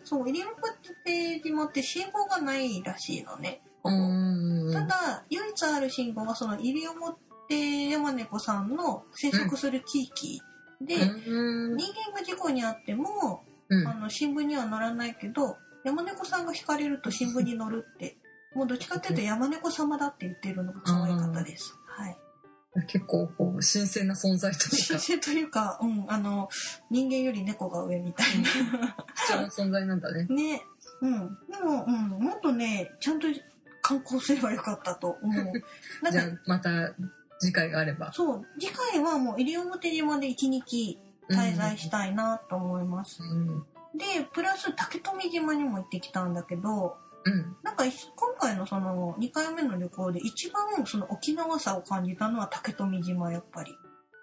[0.04, 3.62] そう、西表島って信号がないらしいのね。
[3.82, 10.40] ただ、唯一ある信号はその西表山猫さんの生息する地域
[10.80, 18.18] で、うん人間が事故に遭っても、うんあの新聞には載らないけど山猫さんが引かれると新聞に載るって
[18.54, 21.74] もうどっちかっていうと山猫様だって言ってるのが可愛かったです。
[21.86, 22.16] はい。
[22.86, 26.48] 結構こう新鮮な存在というか新鮮というか、うん、あの
[26.90, 30.26] 人間より猫が上みたい貴重な存在なんだね。
[30.28, 30.34] な。
[30.34, 30.62] ね。
[31.02, 31.38] うん。
[31.50, 33.26] でも、うん、もっとね、ちゃんと
[33.90, 35.44] 観光すればよかったと思う。
[36.02, 36.94] なんかじゃあまた
[37.40, 38.12] 次回があれば。
[38.12, 40.98] そう、次回はもう西表島で一日
[41.28, 43.22] 滞在したいなと思います。
[43.22, 43.66] うん。
[43.96, 47.56] で、プラス竹富島にも行ってきたんだけど、うん。
[47.62, 53.76] なんかい今回のその2回目の旅行で一番その沖縄さを感じたのは竹富島やっぱり。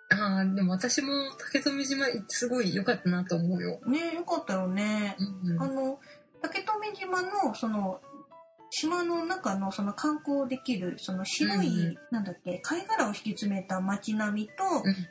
[0.09, 3.79] ああ、でも私も竹富島行ってすごい良かったなと思うよ。
[3.87, 5.17] ねよかったよね。
[5.19, 5.99] うんうんあの
[6.39, 7.99] 竹富島のその
[8.69, 14.53] 島の中のその観光できるその白い、うんうんなんだっけ貝殻を敷き詰めた街並みと、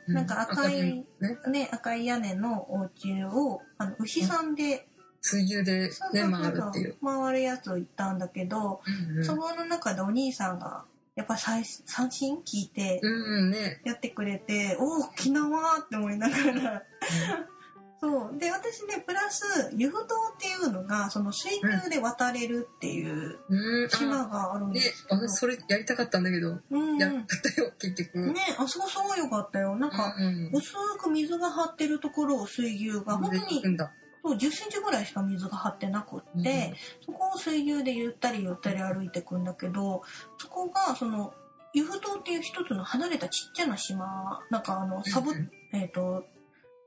[0.07, 1.05] うなんか赤いね。
[1.49, 4.87] ね、赤い屋根のお家をあの牛さんで、
[5.21, 6.95] 水牛でね、回るっていう。
[7.03, 13.81] 回るやつを行ったんだけど、うんうんそこの中でお兄さんがやっぱ最三振聞いてうんうんね。
[13.85, 16.83] やってくれて、おお沖縄って思いながら
[17.99, 18.37] そう。
[18.37, 20.05] で私ねプラス湯布島っ
[20.39, 23.89] ていうのがその水牛で渡れるっていううん。
[23.89, 28.33] 島あがあるんでねす、けど、私それやりたかったんだけど、うんうん、やっねたよ、結局。
[28.57, 29.75] あそこすごいよかったよ。
[29.75, 33.63] なんか、うんうん薄く水が張ってるところを水牛が本当に。
[34.23, 40.01] そう10センチぐらいしか水が張ってなくって、うんそこを水牛でゆったりゆったり歩いてくんだけど
[40.37, 41.33] そこがその
[41.73, 45.49] ユフ島っていう一つの離れたちっちゃな島なんかあのサボ、うん。
[45.73, 46.25] えっ、と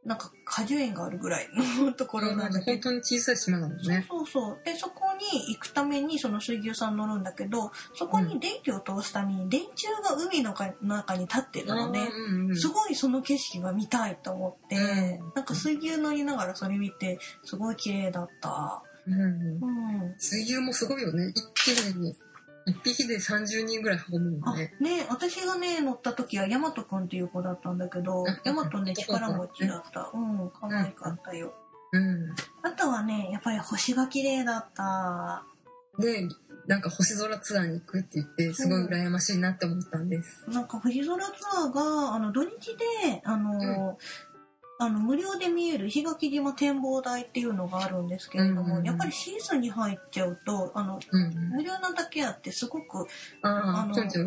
[0.05, 4.07] なんか果樹園があるぐらいの ところなんだけど本当に小さい島なのね。
[4.09, 18.83] そうそうでそこに行くためにその水牛さん乗るんだけどそこに電気を通すために電柱が海の中に立ってるのね、うんうんすごいその景色が見たいと思って、うんなんか水牛乗りながらそれ見てすごい綺麗だった。
[19.07, 20.15] うんうんうん。
[20.19, 21.33] 水牛もすごいよね。
[21.35, 22.15] 一匹に、
[22.67, 24.75] 一匹で30人ぐらい運ぶもあんね。
[24.81, 28.41] ね私がね乗った時はヤマトくんっていう子だったんだけどうん。
[28.45, 30.11] ヤマトね力持ちだった。
[30.13, 30.51] うん。
[30.51, 31.55] 可愛かったよ。
[31.93, 32.31] うん。
[32.63, 35.45] あとはねやっぱり星が綺麗だった。
[35.99, 36.29] で、
[36.67, 40.49] なんか星空ツアーに行くって言って、すごい羨ましいなって思ったんです。
[40.49, 42.51] なんか星空ツアーがあの土日
[43.03, 43.99] であの、
[44.83, 48.85] あの無料で見える石垣島展望台っていうのがあるんですけれども、うんうんうん。
[48.87, 51.35] やっぱりシーズンに入っちゃうとあのうん。
[51.51, 53.07] 無料なだけあってすごく
[53.43, 54.19] ああ、飛んじ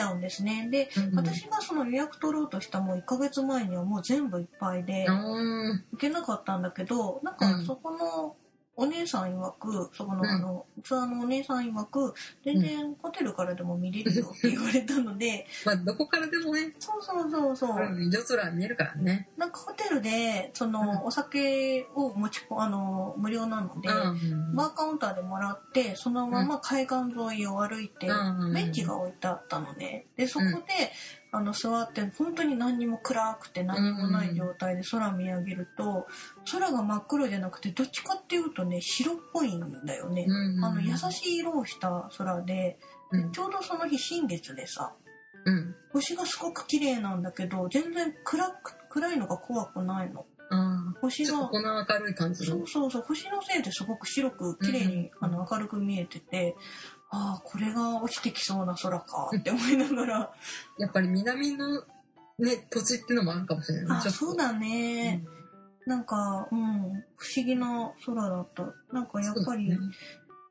[0.00, 0.68] ゃうんですね。
[0.70, 1.16] で、うんうん。
[1.16, 7.64] 私がその予約取ろうとしたもう1ヶ月前にはもう全部いっぱいであ行けなかったんだけどなんかうん。
[7.64, 8.36] そこの
[8.74, 10.26] お姉さん曰くそこの,、うん。
[10.26, 19.28] あのツアーのお姉さん曰く全然ホテルからでも見れるよって言われたので、 まあ、どこからでもね、そうそうそうそう、うん夜空見えるからね。
[19.36, 30.92] なんかホテルでその、お酒を持ちこあの無料なので、うんバーカウンターでもらってそのまま海岸沿いを歩いて、うんベンチが置いてあったのででそこで、
[31.34, 36.06] あの座って本当に何にも暗くて何もない状態で空見上げると
[36.50, 40.26] 空が真っ黒じゃなくてどっちかっていうとね白っぽいんだよね。
[40.28, 42.78] うんあの優しい色をした空で
[43.10, 44.92] うんちょうどその日新月でさ
[45.46, 45.74] うん。
[45.92, 50.26] 星がすごく綺麗なんだけど全然暗く暗いのが怖くないの。
[51.00, 52.68] 星がこの明るい感じのそう。
[52.68, 56.54] そうそう星のせいですごく白く綺麗に、うんあの明るく見えてて
[57.14, 59.30] ああこれが落ちてきそうな空か。
[59.36, 60.34] って思いながら。
[60.78, 61.82] やっぱり南の
[62.38, 63.98] ね、土地ってのもあるかもしれない。
[63.98, 65.22] あそうだね、
[65.86, 67.04] なんかうん。
[67.16, 68.64] 不思議な空だった。
[68.92, 69.78] なんかやっぱり、ね。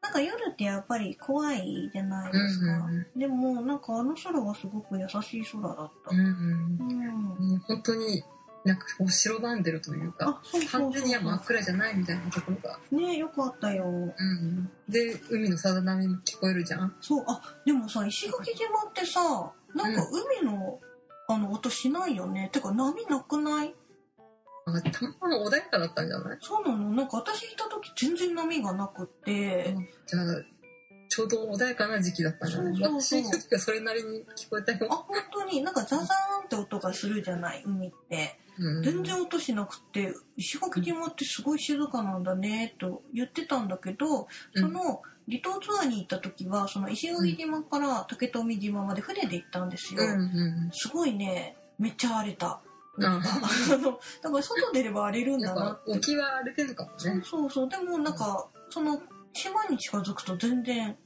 [0.04, 6.16] なんか夜ってやっぱり怖いじゃないですか、うんうんでもなんかあの空はすごく優しい空だった。
[6.16, 6.78] うんうん。
[6.80, 8.24] うん、ね本当に
[8.64, 13.86] なんかこう白ばんでるというか完全には真っ暗じゃないみたいなところが、ねよかったよ。
[13.86, 16.96] うん、で海のさざ波も聞こえるじゃん。
[17.02, 20.06] そうあでもさ石垣島ってさなんか
[20.40, 20.80] 海の、
[21.28, 22.50] あの音しないよね。
[22.52, 23.74] てか波なくない？
[24.68, 26.90] あたまたま穏やかだったんじゃない、そうなの。
[26.92, 30.24] なんか私いた時全然波がなくって、じゃあ
[31.12, 33.02] ちょうど穏やかな時期だったんじゃないそうそう。
[33.02, 36.06] そう私行った時はそれなりに聞こえたあよ、本当になんかザザーン
[36.46, 38.40] って音がするじゃない海って。
[38.60, 52.62] うん、全然音しなくて石垣島ってすごい静かなんだねと言ってたんだけどその離島ツアーに行った時はその石垣島から竹富島まで船で行ったんですよ、うんうんすごいねめっちゃ荒れた。
[52.98, 53.22] うんあ
[53.74, 55.92] あのだから外出れば荒れるんだなって。
[55.92, 59.02] 沖は荒れてるのかもそうね、そうそうでもなんかその
[59.34, 60.98] 島に近づくと全然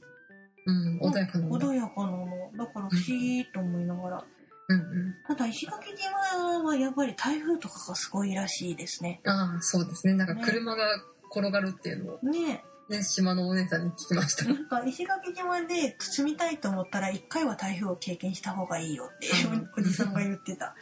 [0.66, 2.26] うん、穏やかな穏やかなの。
[2.58, 4.24] だから不思議と思いながら、
[4.68, 4.76] うん。
[4.76, 9.20] うんただ石垣島はやっぱり台風とかがすごいらしいですね。
[9.24, 10.14] ああそうですね。
[10.14, 10.82] なんか車が
[11.30, 12.64] 転がるっていうのをね。
[12.88, 14.44] ね島のお姉さんに聞きました。
[14.44, 19.70] なんか石垣島で住みたいと思ったら一回は台風を経験した方がいいよってうん。
[19.76, 20.74] おじさんが言ってた、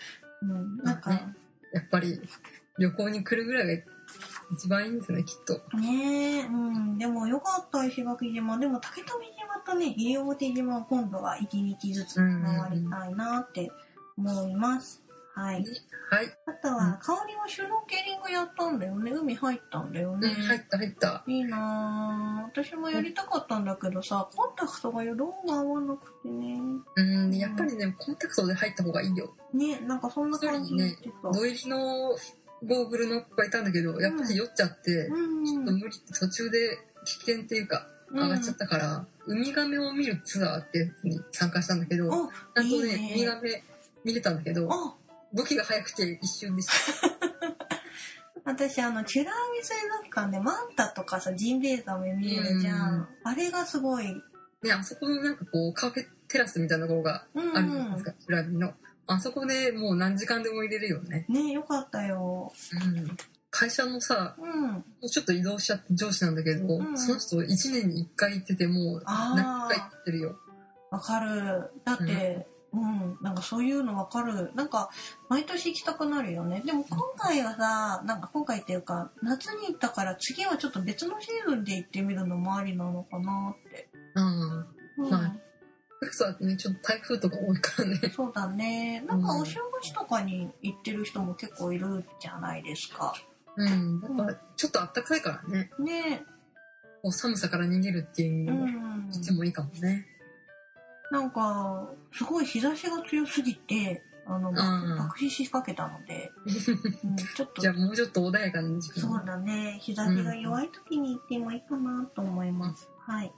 [0.42, 1.35] うん、なんかね。
[1.72, 2.20] やっぱり
[2.78, 3.83] 旅行に来るぐらいが
[4.52, 5.54] 一番いいんですねきっと。
[5.76, 13.70] ねえ、うん、でもよかった石垣島でも竹富島とね西表島は今度は一日ずつ回りたいなって
[14.16, 15.02] 思います、
[15.35, 15.64] はい。
[16.11, 19.11] はい、あとは香りはシュノーケリングやったんだよね。
[19.11, 21.24] 海入ったんだよね、入った入った。
[21.26, 22.62] いいなぁ。
[22.62, 26.61] 私もやりたかったんだけどさコンタクトが色が合わなくてね。
[26.94, 29.35] うんやっぱりねコンタクトで入った方がいいよ。
[29.52, 32.16] ねなんかそんな感じ言ってた、土入りの
[32.66, 35.44] ゴーグルの子がいたんだけどやっぱり酔っちゃって、うん。
[35.44, 43.62] ちょっと無理途中で危険っていうか上がっちゃったから、ウミガメを見るツアーってやつに参加したんだけどちあゃんとねウミガメ
[44.05, 44.94] 見れたんだけどあ
[45.33, 46.72] 動きが速くて一瞬でした。
[48.46, 53.09] 私あの美ら海水族館でマンタとかさジンベエザメ見えるじゃん、うん。
[53.24, 54.22] あれがすごい。
[54.62, 58.74] ねあそこのなんかこうカフェテラスみたいなところがうんあるじゃないですか美ら海の
[59.06, 62.52] あそこでもう何時間でも入れるよね、ねよかったよ。
[62.72, 63.16] うん、
[63.50, 64.72] 会社のさうん。
[64.72, 66.98] もうちょっと移動しちゃって上司なんだけど、うん。
[66.98, 70.36] その人1年に1回行っててもう何回行ってるよ。
[70.90, 71.70] わかる。
[71.84, 74.50] だって、うん、なんかそういうのわかる。
[74.54, 74.90] なんか、
[75.28, 76.62] 毎年行きたくなるよね。
[76.64, 83.88] でも今回はさ、なんか今回っていうか、夏に行ったから次はちょっと別のシーズンで行ってみるのもありなのかなって。
[84.14, 84.66] うん。
[84.98, 85.10] うん。
[85.10, 85.40] はい
[86.12, 88.00] そうだね、ちょっと台風とか多いからね。
[88.14, 89.02] そうだね。
[89.06, 93.14] なんかお正月とかに行ってる人も結構いるじゃないですか。
[93.56, 94.00] うん。
[94.18, 95.70] やっぱ、ちょっと暖かいからね。
[95.78, 96.24] ね
[97.02, 99.10] こう寒さから逃げるっていう意味うでも、ん。
[99.12, 100.06] とってもいいかもね。
[101.10, 104.54] なんか、すごい日差しが強すぎて、あの、ん
[104.98, 106.32] 爆死しかけたので、
[107.04, 109.24] うん、ちょっとじゃあもうちょっと穏やかな時そう間。
[109.24, 109.78] だね。
[109.82, 112.88] 日差しが弱い時に行ってもいいかなと思います。
[113.00, 113.32] はい。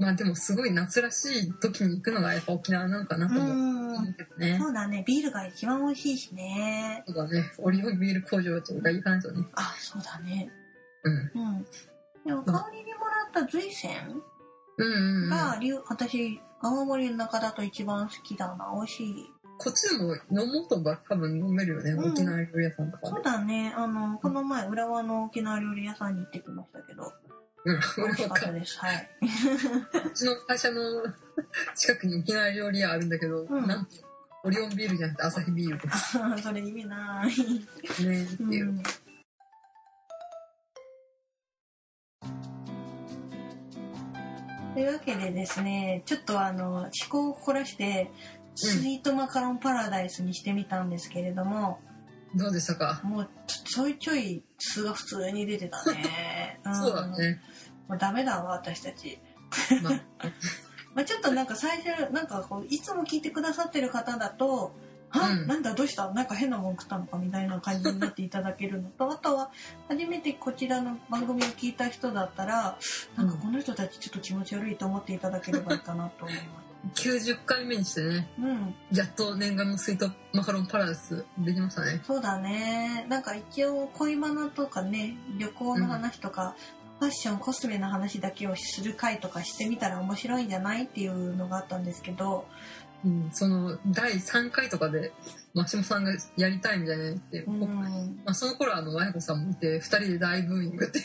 [0.00, 3.52] まあでもすごい夏らしい時に行くのがやっぱ沖縄なのかなうと思
[4.02, 4.14] んう。
[4.14, 4.58] けどね。
[4.60, 5.04] そうだね。
[5.06, 7.04] ビールが一番美味しいしね。
[7.06, 7.44] そうだね。
[7.58, 9.46] オリオンビール工場とか行かないとね。
[9.54, 10.50] あ、そうだね。
[11.04, 11.14] うん。
[11.14, 11.66] うん。
[12.24, 13.92] でも、香りにもらった随泉
[14.78, 15.72] うんうんうん。
[15.76, 18.72] う私、青森の中だと一番好きだな。
[18.74, 19.14] 美味しい。
[19.58, 21.90] こっちでも飲もうとば多分飲めるよね。
[21.90, 23.24] うん沖縄料理屋さんとかそうで。
[23.24, 23.74] だね。
[23.76, 27.12] あの、この前、浦和の沖縄料理屋さんに行ってきましたけど、
[27.64, 27.74] うん。
[27.74, 28.78] 美味しか俺もったです。
[28.78, 29.08] はい。
[30.06, 30.80] うちの会社の
[31.76, 33.92] 近くに沖縄料理屋あるんだけど、うんなんと
[34.42, 35.88] オリオンビールじゃなくてアサヒビールで
[36.42, 37.30] それ意味ない。
[37.30, 38.24] すね。
[38.24, 38.72] っていうう。
[38.72, 38.82] ん
[44.74, 48.10] というわけでですね、ちょっとあの、思考を凝らして、
[48.54, 51.80] スイートマカロンパラダイスにしてみたんですけれども、
[52.34, 56.60] どうでしたか、もうちょいちょい素が普通に出てたね。
[56.68, 57.06] んそうだ。
[57.08, 57.40] ね。
[57.90, 59.18] もうダメだわ、私たち。
[59.82, 59.92] まあ、
[60.94, 64.76] まあ、ちょっとなんか最初、なんかこう、いつも聞いてくださってる方だと、
[65.08, 66.08] は、うんなんだどうした？
[66.12, 69.50] なんか変なもん食ったのかみたいな感じになっていただけるのと、 あとは
[69.88, 72.78] 初めてこちらの番組を聞いた人だったら、
[73.16, 76.70] なんかこの人たちちょっと気持ち悪いと思っていただければいいかなと思います。
[76.94, 82.00] 90回目にしてね、うん、やっと念願のスイートマカロンパラダイスできましたね。
[82.06, 83.04] そうだね。
[83.08, 86.54] なんか一応恋バナとかね、旅行の話とか、
[87.00, 92.46] ファッション、コスメの話だけをする回とかしてみたら面白いんじゃないっていうのがあったんですけど、
[93.02, 95.12] うん、その第3回とかで、
[95.54, 101.00] マシモさんがやりたいみたいな言って、うん、まあ、その頃あの、まやこさんもいて、2人で大ブーイングって。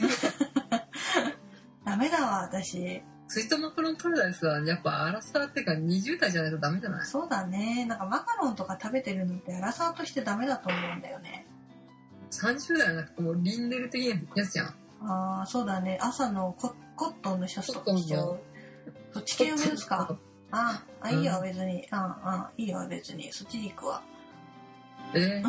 [1.85, 3.01] ダメだわ、私。
[3.29, 7.05] スイートマカロンパラダイスはやっぱアラサーっていうか20代じゃないとダメじゃない？
[7.05, 7.85] そうだね。
[7.85, 11.47] なんかマカロンとか食べてるのってアラサーとしてダメだと思うんだよね。
[12.31, 14.75] 30代はなくてもうリンデル的なやつじゃん。
[15.01, 15.97] ああ、そうだね。
[16.01, 18.39] 朝のココットンのシャツとか着ちゃう？
[19.13, 20.17] そっち系を目指すか。
[20.51, 21.87] ああ、いいよ、別に。
[21.91, 23.31] ああ、いいよ、別に。
[23.31, 24.01] そっちに行くわ。
[25.13, 25.43] え？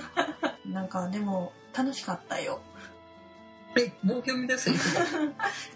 [0.66, 2.60] なんか、でも、楽しかったよ。
[3.74, 4.76] ー、え、もう読み出すよ。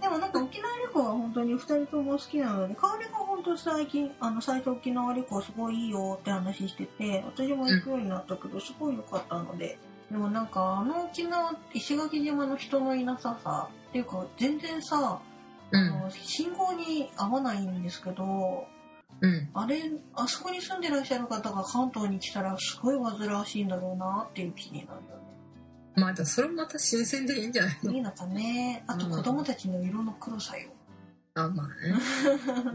[0.00, 9.78] でもなんか沖縄旅行は本当に2人とも好きなので、香りが本当最近、あの、最初沖縄旅行すごいいいよって話してて、私も行くようになったけど、すごい良かったので。
[10.10, 15.20] でもなんか、あの沖縄、石垣島の人のいなささ、っていうか、全然さ、
[15.70, 15.80] うん。
[15.80, 18.66] あの信号に合わないんですけど、
[19.20, 19.50] うん。
[19.52, 19.82] あれ、
[20.14, 25.18] あそこに住んでらっしゃる方が関東に来たらすごい煩わしいんだろうなっていう気になるよ
[25.96, 27.90] まあ、じゃあそれもまた新鮮でいいんじゃないの？
[27.90, 27.96] ね。
[27.96, 28.84] いいのかね。
[28.86, 30.70] あと子供たちの色の黒さよ。
[31.34, 31.72] あ、まあね。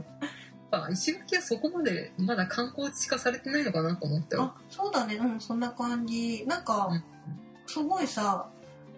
[0.73, 4.43] まあ、石垣はそこまでまだ観光地化されてないのかなと思ったよ。
[4.43, 5.15] あ、そうだね。
[5.15, 6.43] うん、そんな感じ。
[6.47, 7.03] なんか、うん
[7.65, 8.49] すごいさ、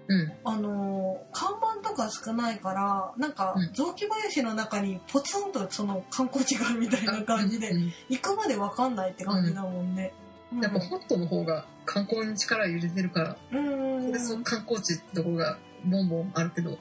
[0.08, 0.34] うん。
[0.44, 10.14] あのー看板とか少ないから、なんかうん雑木林の中にポツンとその観光地があるみたいな感じで、うん行くまでわかんないって感じだもんね。
[10.54, 16.78] うんやっぱ本島の方が観光に力入れてるから、うんでその観光地ってところがボンボンあるけど、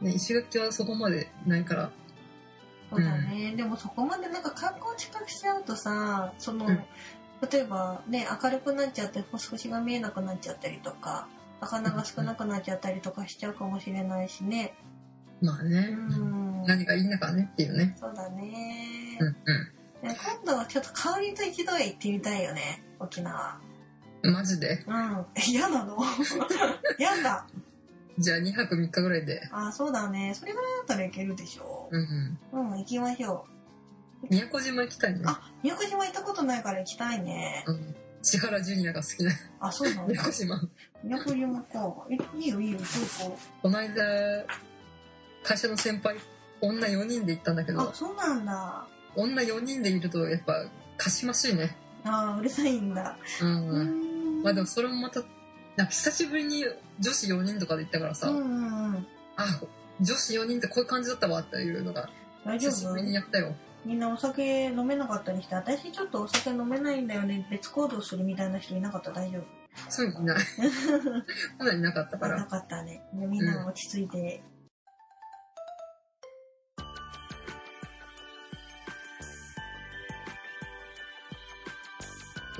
[0.00, 1.90] ね、石垣はそこまでないから、
[2.94, 6.78] そうだね、でもそこまでなんか観光地化しちゃうとさその、うん。
[7.50, 11.28] 例えばね明るくなっちゃって星が見えなくなっちゃったりとか
[11.60, 14.74] 魚が少なくなっちゃったりとかしちゃうかもしれないしね。
[15.42, 16.62] うまあね、ん。
[16.64, 17.96] 何がいいんだかねっていうね。
[17.98, 19.36] そうだね、うん
[20.02, 23.58] で今度はちょっと香りと一度へ行ってみたいよね沖縄。
[24.22, 24.34] うん。
[24.34, 24.84] マジで？
[24.86, 25.26] うん。
[25.48, 25.96] 嫌なの？
[26.98, 27.46] 嫌だ
[28.18, 29.40] じゃあ2泊3日ぐらいで。
[29.50, 32.70] あそうだねそれぐらいだったらいけるでしょうんうん。
[32.72, 33.46] うん行きましょ
[34.30, 35.28] 宮古島行きたいねう。
[35.28, 37.94] あ宮古島行ったことないから行きたいねうん。
[38.22, 39.30] 千原ジュニアが好きな
[39.60, 40.60] あそうなんだ宮古島。
[41.02, 42.06] 宮古島か。
[42.10, 44.02] えいいよいいよ、行ここの間、
[45.42, 46.16] 会社の先輩、
[46.62, 47.80] 女4人で行ったんだけう。
[47.80, 48.86] あ、ど、そうなんだ。
[49.14, 50.64] 女4人でいるとやっぱ、
[50.96, 51.76] かしましいね。
[52.04, 53.16] あーうるさいんだ。
[53.42, 53.44] う。
[53.44, 55.20] うんんまあでもそれもまた、
[55.76, 56.64] なんか久しぶりに
[57.00, 59.06] 女子4人とかで行ったからさ、うんうんうん。
[59.36, 59.60] あ、
[60.00, 62.08] 女子4人ってこういう感じだったわっていうのが、
[62.44, 63.54] 大丈久しぶり夫にやったよ。
[63.84, 69.10] みんなお酒飲めなかったりして、私ちょっとお酒飲めないんだよね、別行動するみたいな人いなかった？
[69.12, 69.44] 大丈夫？
[69.90, 70.38] そういうのいない。
[71.58, 72.44] かなりなかったかなら。
[72.46, 73.02] かったね。
[73.12, 74.42] でみんな落ち着いて。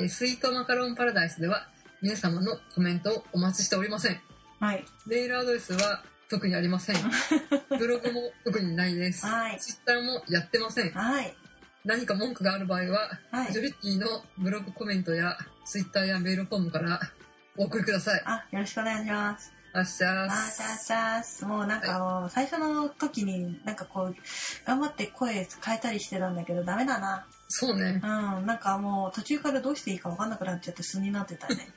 [0.00, 1.68] えースイートマカロンパラダイスでは
[2.04, 4.20] 皆様のコメントをお待ちしておりません。
[4.60, 4.84] はい。
[5.06, 6.96] メールアドレスは特にありません。
[7.78, 9.24] ブログも特にないです。
[9.24, 10.90] はいツイッターもやってません。
[10.90, 11.34] はい。
[11.82, 17.00] 何か文句がある場合は、はいジョリッティのブログコメントやツイッターやメールフォームから
[17.56, 18.22] お送りください。
[18.26, 19.54] あ、よろしくお願いします。
[19.72, 21.46] あっしゃーあーシャーシャース。
[21.46, 24.16] もうなんかもう最初の時になんかこう、
[24.66, 25.32] 頑張って声
[25.64, 27.26] 変えたりしてたんだけどダメだな。
[27.48, 28.06] そうねう。
[28.06, 28.46] ん。
[28.46, 31.72] なんかもう途中からどうしていいか分かんなくなっちゃって素になってたね。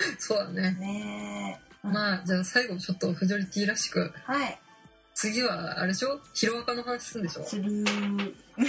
[0.18, 0.70] そうだね。
[0.80, 4.58] ねまあ、じゃあ最後ちょっとフジョリティらしく、はい。
[5.14, 6.20] 次はあれでしょ？
[6.34, 7.44] ヒロアカの話するんでしょ？
[7.44, 8.16] するー。
[8.16, 8.66] びっく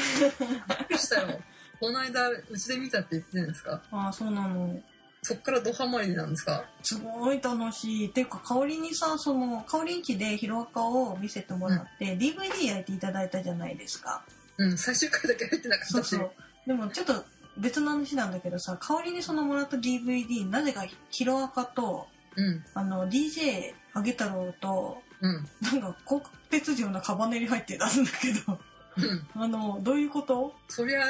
[0.90, 1.40] りしたよ。
[1.80, 3.82] この間、うちで見たって言ってたじゃないですか。
[3.92, 4.80] ああ、そうなの。
[5.24, 6.66] そっからドハマりなんですか？
[6.84, 8.08] すごい楽しい。
[8.08, 14.24] っていうか、香りにさ、その、香りんちでヒロアカを見せてもらって、DVD 焼いていただいたじゃないですか。
[14.58, 15.92] うん、最終回だけ入ってなかったし。
[15.94, 16.32] そうそう。
[16.68, 17.26] でもちょっと
[17.58, 28.60] 別の話なんだけどさ、香りにそのもらった DVD、なぜかヒロアカと、うん、あの、DJ あげ太郎と、うん、なんか、国鉄城のカバネリ入ってたんだけど、
[28.98, 29.42] うん。
[29.42, 30.54] あの、どういうこと？
[30.68, 31.04] そりゃ、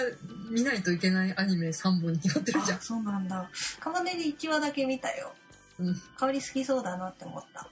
[0.51, 2.81] 見ないといけないアニメ3本に決まってるじゃあ、ん。
[2.81, 3.49] そうなんだ。
[3.79, 5.33] カバネリ1話だけ見たよ。
[5.79, 6.01] うん。
[6.17, 7.67] 香り好きそうだなって思った。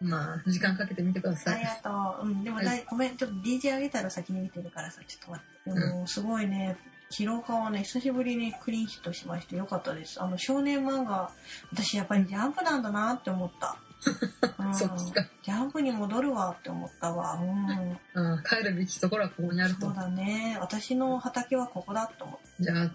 [0.00, 1.54] まあ、時間かけてみてください。
[1.56, 2.26] ありがとう。
[2.26, 5.80] うん、でもだい、ごめん、ちょっと DJ あげたら先に見てるからさ、ちょっと待って。
[5.80, 6.78] でも、すごいね、
[7.10, 10.22] ヒロカはね、久しぶりにクリーンヒットしましてよかったです。
[10.22, 11.30] あの、少年漫画、
[11.72, 13.76] 私やっぱりジャンプなんだなって思った。
[14.58, 15.26] うんそうですか。
[15.42, 17.34] ジャンプに戻るわって思ったわ。
[17.34, 17.98] うん。
[18.14, 19.94] うん、帰るべきところはここにあるとそう。
[19.94, 20.56] だね。
[20.60, 22.90] 私の畑はここだって思っじゃあ、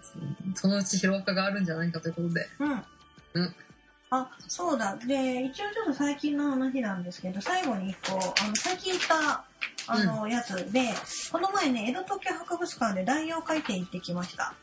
[0.54, 2.48] そのうちヒロアカがあるんじゃないかということで。
[2.58, 2.64] た。
[2.64, 2.84] うん。
[3.34, 3.54] うん。
[4.10, 4.96] あ、そうだ。
[4.96, 9.44] で、一応ちょっと最近の話なんですけど、最後に一個、あの、最近行った、
[9.86, 10.82] あの、やつで、
[11.30, 14.54] この前ね、江戸東京博物館で大妖怪展行ってきました。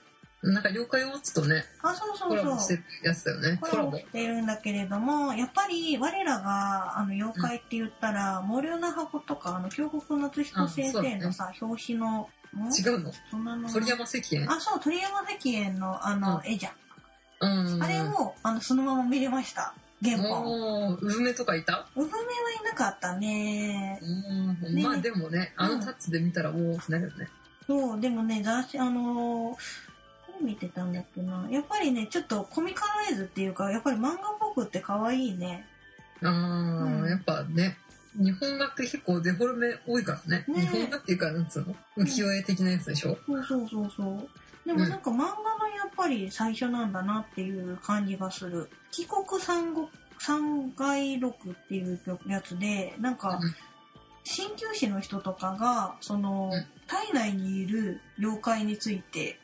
[0.41, 2.49] なんか、妖怪ウォッチとね、あ、そうそコうそう。
[2.49, 3.57] ラボしてるやつだよね。
[3.61, 3.97] ココラボ。
[3.97, 13.11] してるんだけれども、やっぱり我らが、あの、妖怪って言ったら、森生の箱とか、あの、京極夏彦先生のさ、表紙の、ん違うの？
[13.31, 16.73] そんなの鳥山石燕あ、そう、鳥山石燕の、あの、うん絵じゃん。
[17.39, 17.81] うん。
[17.83, 19.73] あれを、あの、そのまま見れました。
[20.03, 20.43] 原本。
[20.43, 21.87] もう、うずめとかいた？
[21.95, 22.19] うぶめは
[22.61, 23.99] いなかったね。
[24.01, 24.75] うん。
[24.75, 27.29] ねまあでもね、あのタッチで見たらおおってなるよね。
[27.67, 29.55] そう、でもね、雑誌、あのー
[30.41, 31.47] 何見てたんだっけな。
[31.51, 35.65] やっぱりね、ちょっとコミカライズっていうか、やっぱり漫画っぽくって可愛いね。
[36.23, 37.77] あうんあ、やっぱね、
[38.15, 40.45] 日本画って結構デフォルメ多いからね。
[40.47, 41.75] ね日本画っていうか、なんつうの？
[42.03, 43.17] 浮世絵的なやつでしょ？
[43.27, 44.29] そうそうそうそう。
[44.65, 45.29] でもなんか漫画の
[45.75, 48.69] やっぱり最初なんだなっていう感じがする。
[48.91, 49.87] 帰国三国、
[50.19, 53.55] 三階録っていうやつで、なんかうん、
[54.23, 59.37] 鍼灸師の人とかが、そのうん、体内にいる妖怪について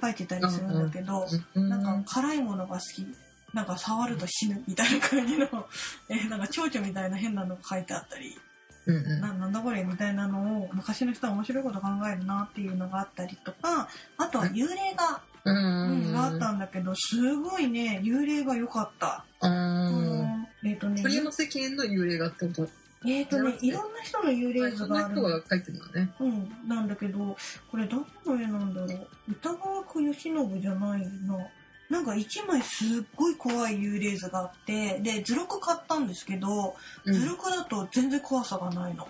[0.00, 1.68] 書いてたりするんだけど、うん。
[1.68, 3.06] なんか辛いものが好き。
[3.54, 5.46] なんか触ると死ぬみたいな感じの、
[6.08, 8.38] え、なんか蝶々みたいな変なのが書いてあったり、
[8.86, 9.20] うんうん。
[9.20, 16.12] ななんだこれみたいなのを昔の人は面白いこと考えるなっていうのがあったりとか、あとは幽霊画、ううんん。
[16.12, 19.24] があったんだけど、すごいね、幽霊が良かった。
[19.40, 22.68] あうんえっ、とね、鳥山石燕の幽霊画ってこと？
[23.04, 23.66] えっ、とじゃなく、て？
[23.66, 26.14] ねいろんな人の幽霊図がある人が描いてるのね。
[26.20, 27.36] うん、なんだけど、
[27.70, 31.36] これ誰の絵なんだろう歌川区義信じゃないな。
[31.92, 36.74] なんか一枚すっごい怖い幽霊図があって、で、図録買ったんですけど、
[37.04, 39.06] うん図録だと全然怖さがないの。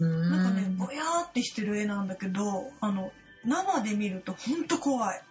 [0.00, 3.10] うんなんかね、ぼやーってしてる絵なんだけど、あの、
[3.44, 5.22] 生で見るとほんと怖い。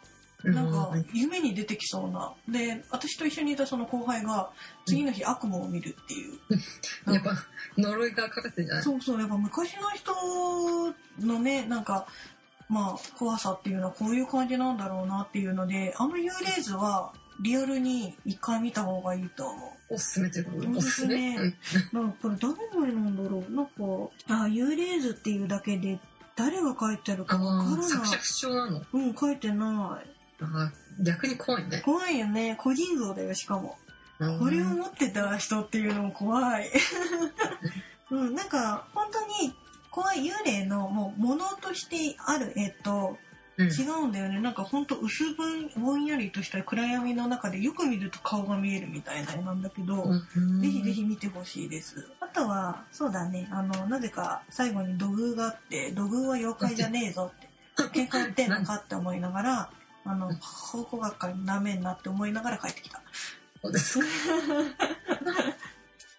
[0.43, 2.33] なんかう夢に出てきそうな。
[2.47, 4.49] で、私と一緒にいたその後輩が
[4.85, 7.11] 次の日悪夢を見るっていう。
[7.11, 7.31] ん やっぱ
[7.77, 8.83] 呪いがかかってんじゃない？
[8.83, 10.13] そうそう、やっぱ昔の人
[11.27, 12.07] のね、なんか、
[12.69, 19.93] まあ、怖さっていうのはこういう感じなんだろうなっていうので、あの幽霊図はリアルに一回見た方がいいと思う。
[19.95, 23.71] おすすめということでおすすめなんかこれ誰の絵なんだろうなんか、
[24.43, 25.97] あ、幽霊図っていうだけで
[26.35, 28.17] 誰が描いてあるかわからない作者。
[28.17, 28.81] 不詳なの？
[28.93, 30.09] うん、描いてない。
[30.41, 31.81] あー逆に怖いね。
[31.85, 32.55] 怖いよね。
[32.59, 33.77] 個人像だよ、しかも。
[34.19, 36.71] うんこれを持ってた人っていうのも怖い。
[38.09, 39.53] うん、なんか、本当に
[39.97, 43.17] 怖い幽霊のもう物としてある絵と
[43.57, 44.39] うん違うんだよね。
[44.39, 52.07] なんか本当薄ぼんぼんやりとした暗闇の中でよく見ると顔が見えるみたいな絵なんだけど、うんぜひぜひ見てほしいです。
[52.19, 57.49] あとは、そうだね、あの、なぜか最後に土偶があって、土偶は妖怪じゃねえぞって。
[57.99, 59.69] 喧嘩やってんのかって思いながら、
[60.05, 60.29] あの、
[60.71, 63.01] 考古学会になめんなって思いながら帰ってきた。
[63.63, 64.05] そうですか。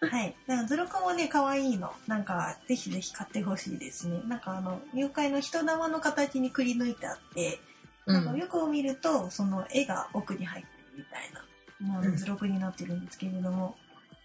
[0.01, 0.35] はい。
[0.47, 1.91] だから、ズロコもね、可愛いの。
[2.07, 4.21] なんか、ぜひぜひ買ってほしいですね。
[4.27, 7.59] なんかあの、妖怪の人玉の形にくり抜いてあって、
[8.05, 8.15] うん。
[8.15, 13.75] なんかよく見ると、その絵が奥に入ってるみたいな、まあうん図録になってるんですけれども、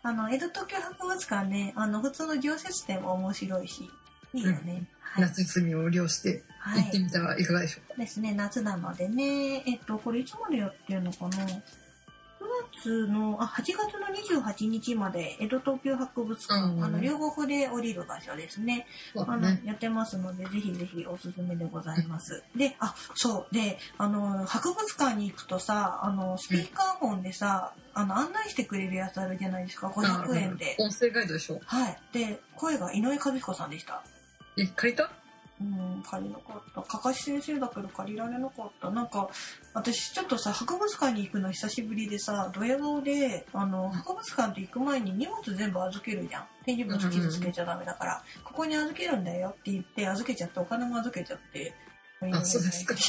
[0.02, 3.90] あの、江戸東京博物館ね、あの、普通の常設展も面白いし、
[4.32, 4.86] いいよね。
[5.00, 5.22] はい。
[5.22, 6.82] 夏休みを利用してはい。
[6.82, 7.94] 行ってみたらいかがでしょうか。
[8.00, 11.62] ですね、夏なのでね、えっと、これいつまでやってるのかな ?9
[12.74, 18.86] 月の、あ、8月の28日まで江戸東京博物館、うんうんあの、両国で降りる場所ですね。
[19.16, 19.48] あの。
[19.64, 22.42] やってますので、ぜひぜひおすすめでございます。
[22.56, 23.54] で、あ、そう。
[23.54, 30.76] で、あの、博物館に行くとさ、あの、スピーカーフォンでさ、あの、案内してくれるやつあるじゃないですか、500円で。
[30.78, 31.60] 音声ガイドでしょ。
[31.64, 31.98] はい。
[32.12, 34.02] で、声が井上和彦さんでした。
[34.56, 35.10] え、借りた？
[35.64, 36.82] うん、借りなかった。
[36.82, 38.90] かかし先生だけど借りられなかった。
[38.90, 39.30] なんか、
[39.72, 46.46] 私ちょっとさ、博物館に行くの久しぶりでさ、ドヤ顔で、あの、博物館って行く前に荷物全部預けるじゃん。
[46.66, 51.74] 展示物傷つけちゃダメだから、ここに預けるんだよって言って、預けちゃって、お金も預けちゃって。
[52.32, 53.02] あそうですかはい、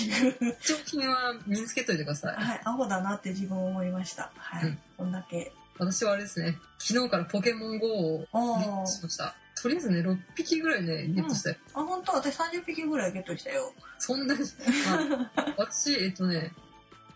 [0.60, 2.36] 貴重品は身につけといてください。
[2.66, 4.32] アホだなって自分思いました。
[4.36, 4.68] はい。
[4.68, 5.54] うんこんだけ。
[5.78, 9.36] 私はあれですね、昨日からポケモン GO をしました。
[9.66, 11.56] とりあえずね、6匹ぐらいね、ゲットしたよ。
[11.74, 12.12] あ、本当？
[12.12, 13.74] 私30匹ぐらいゲットしたよ。
[13.98, 14.42] そんなに、
[14.88, 16.52] まあ、私、えっとね、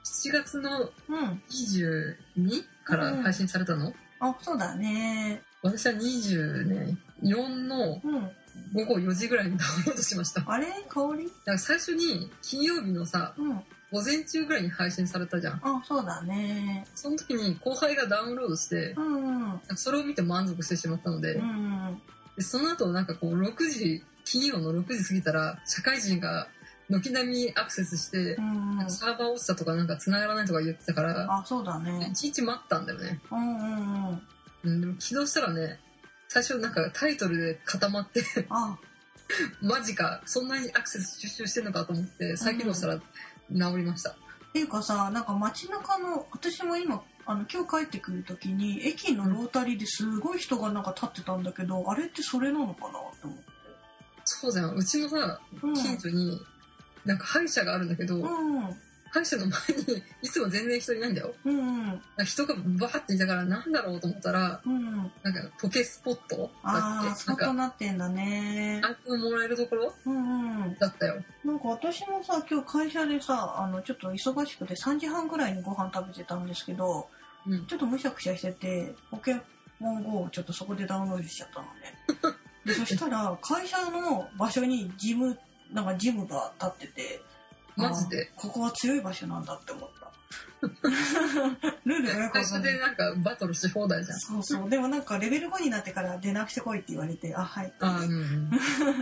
[0.03, 1.43] 7月のうん。
[1.47, 2.15] 22
[2.83, 5.43] から配信されたの、あ、そうだね。
[5.61, 6.97] 私は24
[7.67, 8.31] のうん。
[8.73, 10.39] 午後4時ぐらいにダウンロードしました。
[10.39, 10.65] だかあれ？
[10.89, 11.31] 香り？
[11.45, 13.61] ら最初に金曜日のさ、うん。
[13.91, 15.61] 午前中ぐらいに配信されたじゃん。
[15.63, 16.87] あ、そうだね。
[16.95, 19.59] その時に後輩がダウンロードしてう、んうん。
[19.75, 26.47] それを見て満足してしまったので、うんでその後なんかこう6時、金曜の6時過ぎたら、社会人が
[26.89, 28.91] 軒並みアクセスしてう、んうん。
[28.91, 32.09] サーバー落ちたとかなんか繋がらないとか言ってたから、あ、そうだね。
[32.11, 33.19] 一日待ったんだよね。
[33.31, 34.21] うんうんうん。
[34.63, 35.79] うん、でも起動したらね、
[36.27, 38.77] 最初なんかタイトルで固まって、あ、
[39.61, 43.03] マジか、そんなにアクセス集中してんのかと思って、再起動したら治
[43.77, 44.11] りました。
[44.11, 53.43] っていうかさ、なんか街中の、私も今、あの、今日帰ってくる時に、駅のロータリーですごい人がなんか立ってたんだけど、あれってそれなのかなって思って。
[54.25, 55.75] そうじゃん、うちのさ、うん。
[55.75, 56.41] 近所に、
[57.05, 58.75] なんか歯医者があるんだけど、うんうん。
[59.11, 59.51] 歯医者の前
[59.95, 61.33] にいつも全然人いないんだよ。
[61.45, 62.25] うんうん。
[62.25, 65.11] 人がバーっていたからなんだろうと思ったら、うんうん。
[65.21, 66.49] なんかポケスポット？
[66.63, 68.81] だっけそうとなんか、なってんだね。
[68.83, 69.93] アイテムもらえるところ？
[70.05, 70.77] うんうん。
[70.79, 71.23] だったよ。
[71.45, 77.07] なんか私もさ、今日会社でさ、あの、ちょっと忙しくて3時半ぐらいにご飯食べてたんですけど、
[77.49, 77.65] うん。
[77.65, 79.35] ちょっとむしゃくしゃしてて、ポケ
[79.79, 82.37] モン GO をちょっとそこでダウンロードしちゃったのね。
[82.65, 85.37] でそしたら、会社の場所にジム、
[85.71, 87.21] なんかジムが立ってて、
[87.75, 88.31] マジで？
[88.35, 89.99] ここは強い場所なんだって思った。
[91.85, 92.77] ルールがよくわかんなで。
[92.77, 94.19] なんかバトルし放題じゃん。
[94.19, 94.69] そうそう。
[94.69, 97.73] でもなんかレベル5になってから出直してこいって言われて、あ、はい。
[97.79, 98.51] あーうん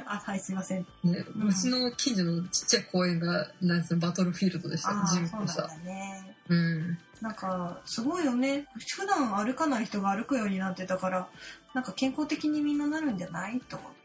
[0.06, 0.86] あ、はい、すいません。
[1.04, 1.12] うん。
[1.12, 4.92] ね、うんうちの近所のちっちゃい公園が、なんつうの、バトルフィールドでした。
[5.12, 5.64] ジムでした。
[5.64, 6.38] だね。
[6.48, 7.00] うん。
[7.22, 8.68] なんか、すごいよね。
[8.96, 11.28] 普段歩かない人が歩くようになってたから、
[11.74, 13.98] なんか健康的にみんななるんじゃないと思って。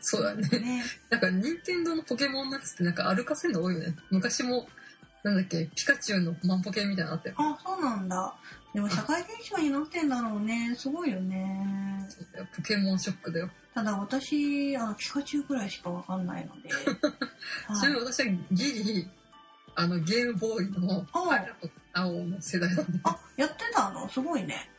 [0.00, 0.48] そうだね。
[0.58, 0.82] ね。
[1.10, 3.96] なんか、任天堂のポケモンのやつってなんか歩かせるの多いよね。
[4.10, 4.66] 昔も、
[5.22, 7.34] なんだっけ、ピカチュウのマンポケみたいなのあったよ。
[7.38, 8.34] あ、そうなんだ。
[8.74, 10.74] でも社会現象になってんだろうね。
[10.76, 12.08] すごいよね。
[12.56, 13.50] ポケモンショックだよ。
[13.74, 16.68] ただ私、あの、ピカチュウくらいしかわかんないので。
[17.80, 19.08] ちなみに私はギリ、
[19.74, 23.00] あの、ゲームボーイのあ赤と青の世代なんで。
[23.04, 24.08] あ、やってたの？
[24.08, 24.70] すごいね。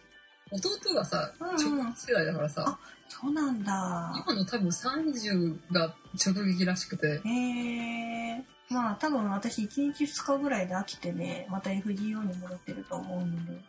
[0.51, 4.23] 弟がさ、うんうん直撃世代だからさ、あそうなんだ。
[4.25, 5.93] 今の多分30が
[6.25, 8.43] 直撃らしくて、へえ。
[8.69, 13.61] まあ多分私1日2日ぐらいで飽きてね、また FGO に戻ってると思うので。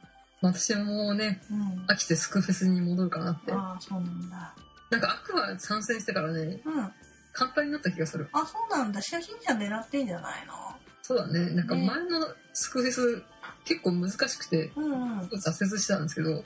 [0.42, 1.84] 私もね、うん。
[1.86, 3.52] 飽きてスクフェスに戻るかなって。
[3.52, 4.54] ああ、そうなんだ。
[4.90, 6.92] なんかアクア参戦してからね、うん。
[7.32, 8.28] 簡単になった気がする。
[8.32, 9.00] あ、そうなんだ。
[9.00, 10.54] 初心者狙ってんじゃないの？
[11.02, 11.50] そうだね。
[11.50, 13.22] なんかね前のスクフェス
[13.64, 15.20] 結構難しくて、うんうん。
[15.20, 16.44] 挫折したんですけど、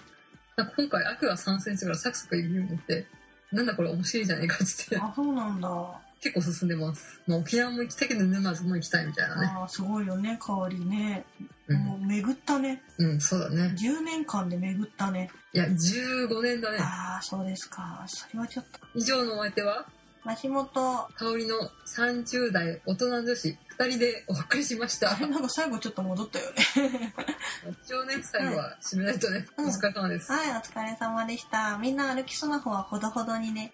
[0.56, 3.06] なんか今回アクア参戦してからサクサク行くようになって、
[3.52, 6.00] なんだこれ面白いじゃねえかっつって、あ、そうなんだ。
[6.20, 7.20] 結構進んでます。
[7.26, 9.46] まあ沖縄も行きたいけど沼津も行きたいみたいなね。
[9.54, 11.24] ああ、すごいよね、香りね。
[11.66, 12.82] うんもう巡ったね。
[12.98, 13.74] うん、そうだね。
[13.78, 15.30] 10年間で巡ったね。
[15.52, 16.78] いや、15年だね。
[16.80, 18.04] ああ、そうですか。
[18.06, 18.80] それはちょっと。
[18.94, 19.86] 以上のお相手は、
[20.42, 20.72] 橋本。
[21.14, 21.56] 香りの
[21.86, 27.12] 30代大人女子2人でお送りしましたなんか最後ちょっと戻ったよね。
[27.84, 30.30] 一応ね、最後は締めないとね、うんお疲れ様です。
[30.30, 31.78] はい、お疲れ様でした。
[31.78, 33.72] みんな歩きスマホはほどほどにね。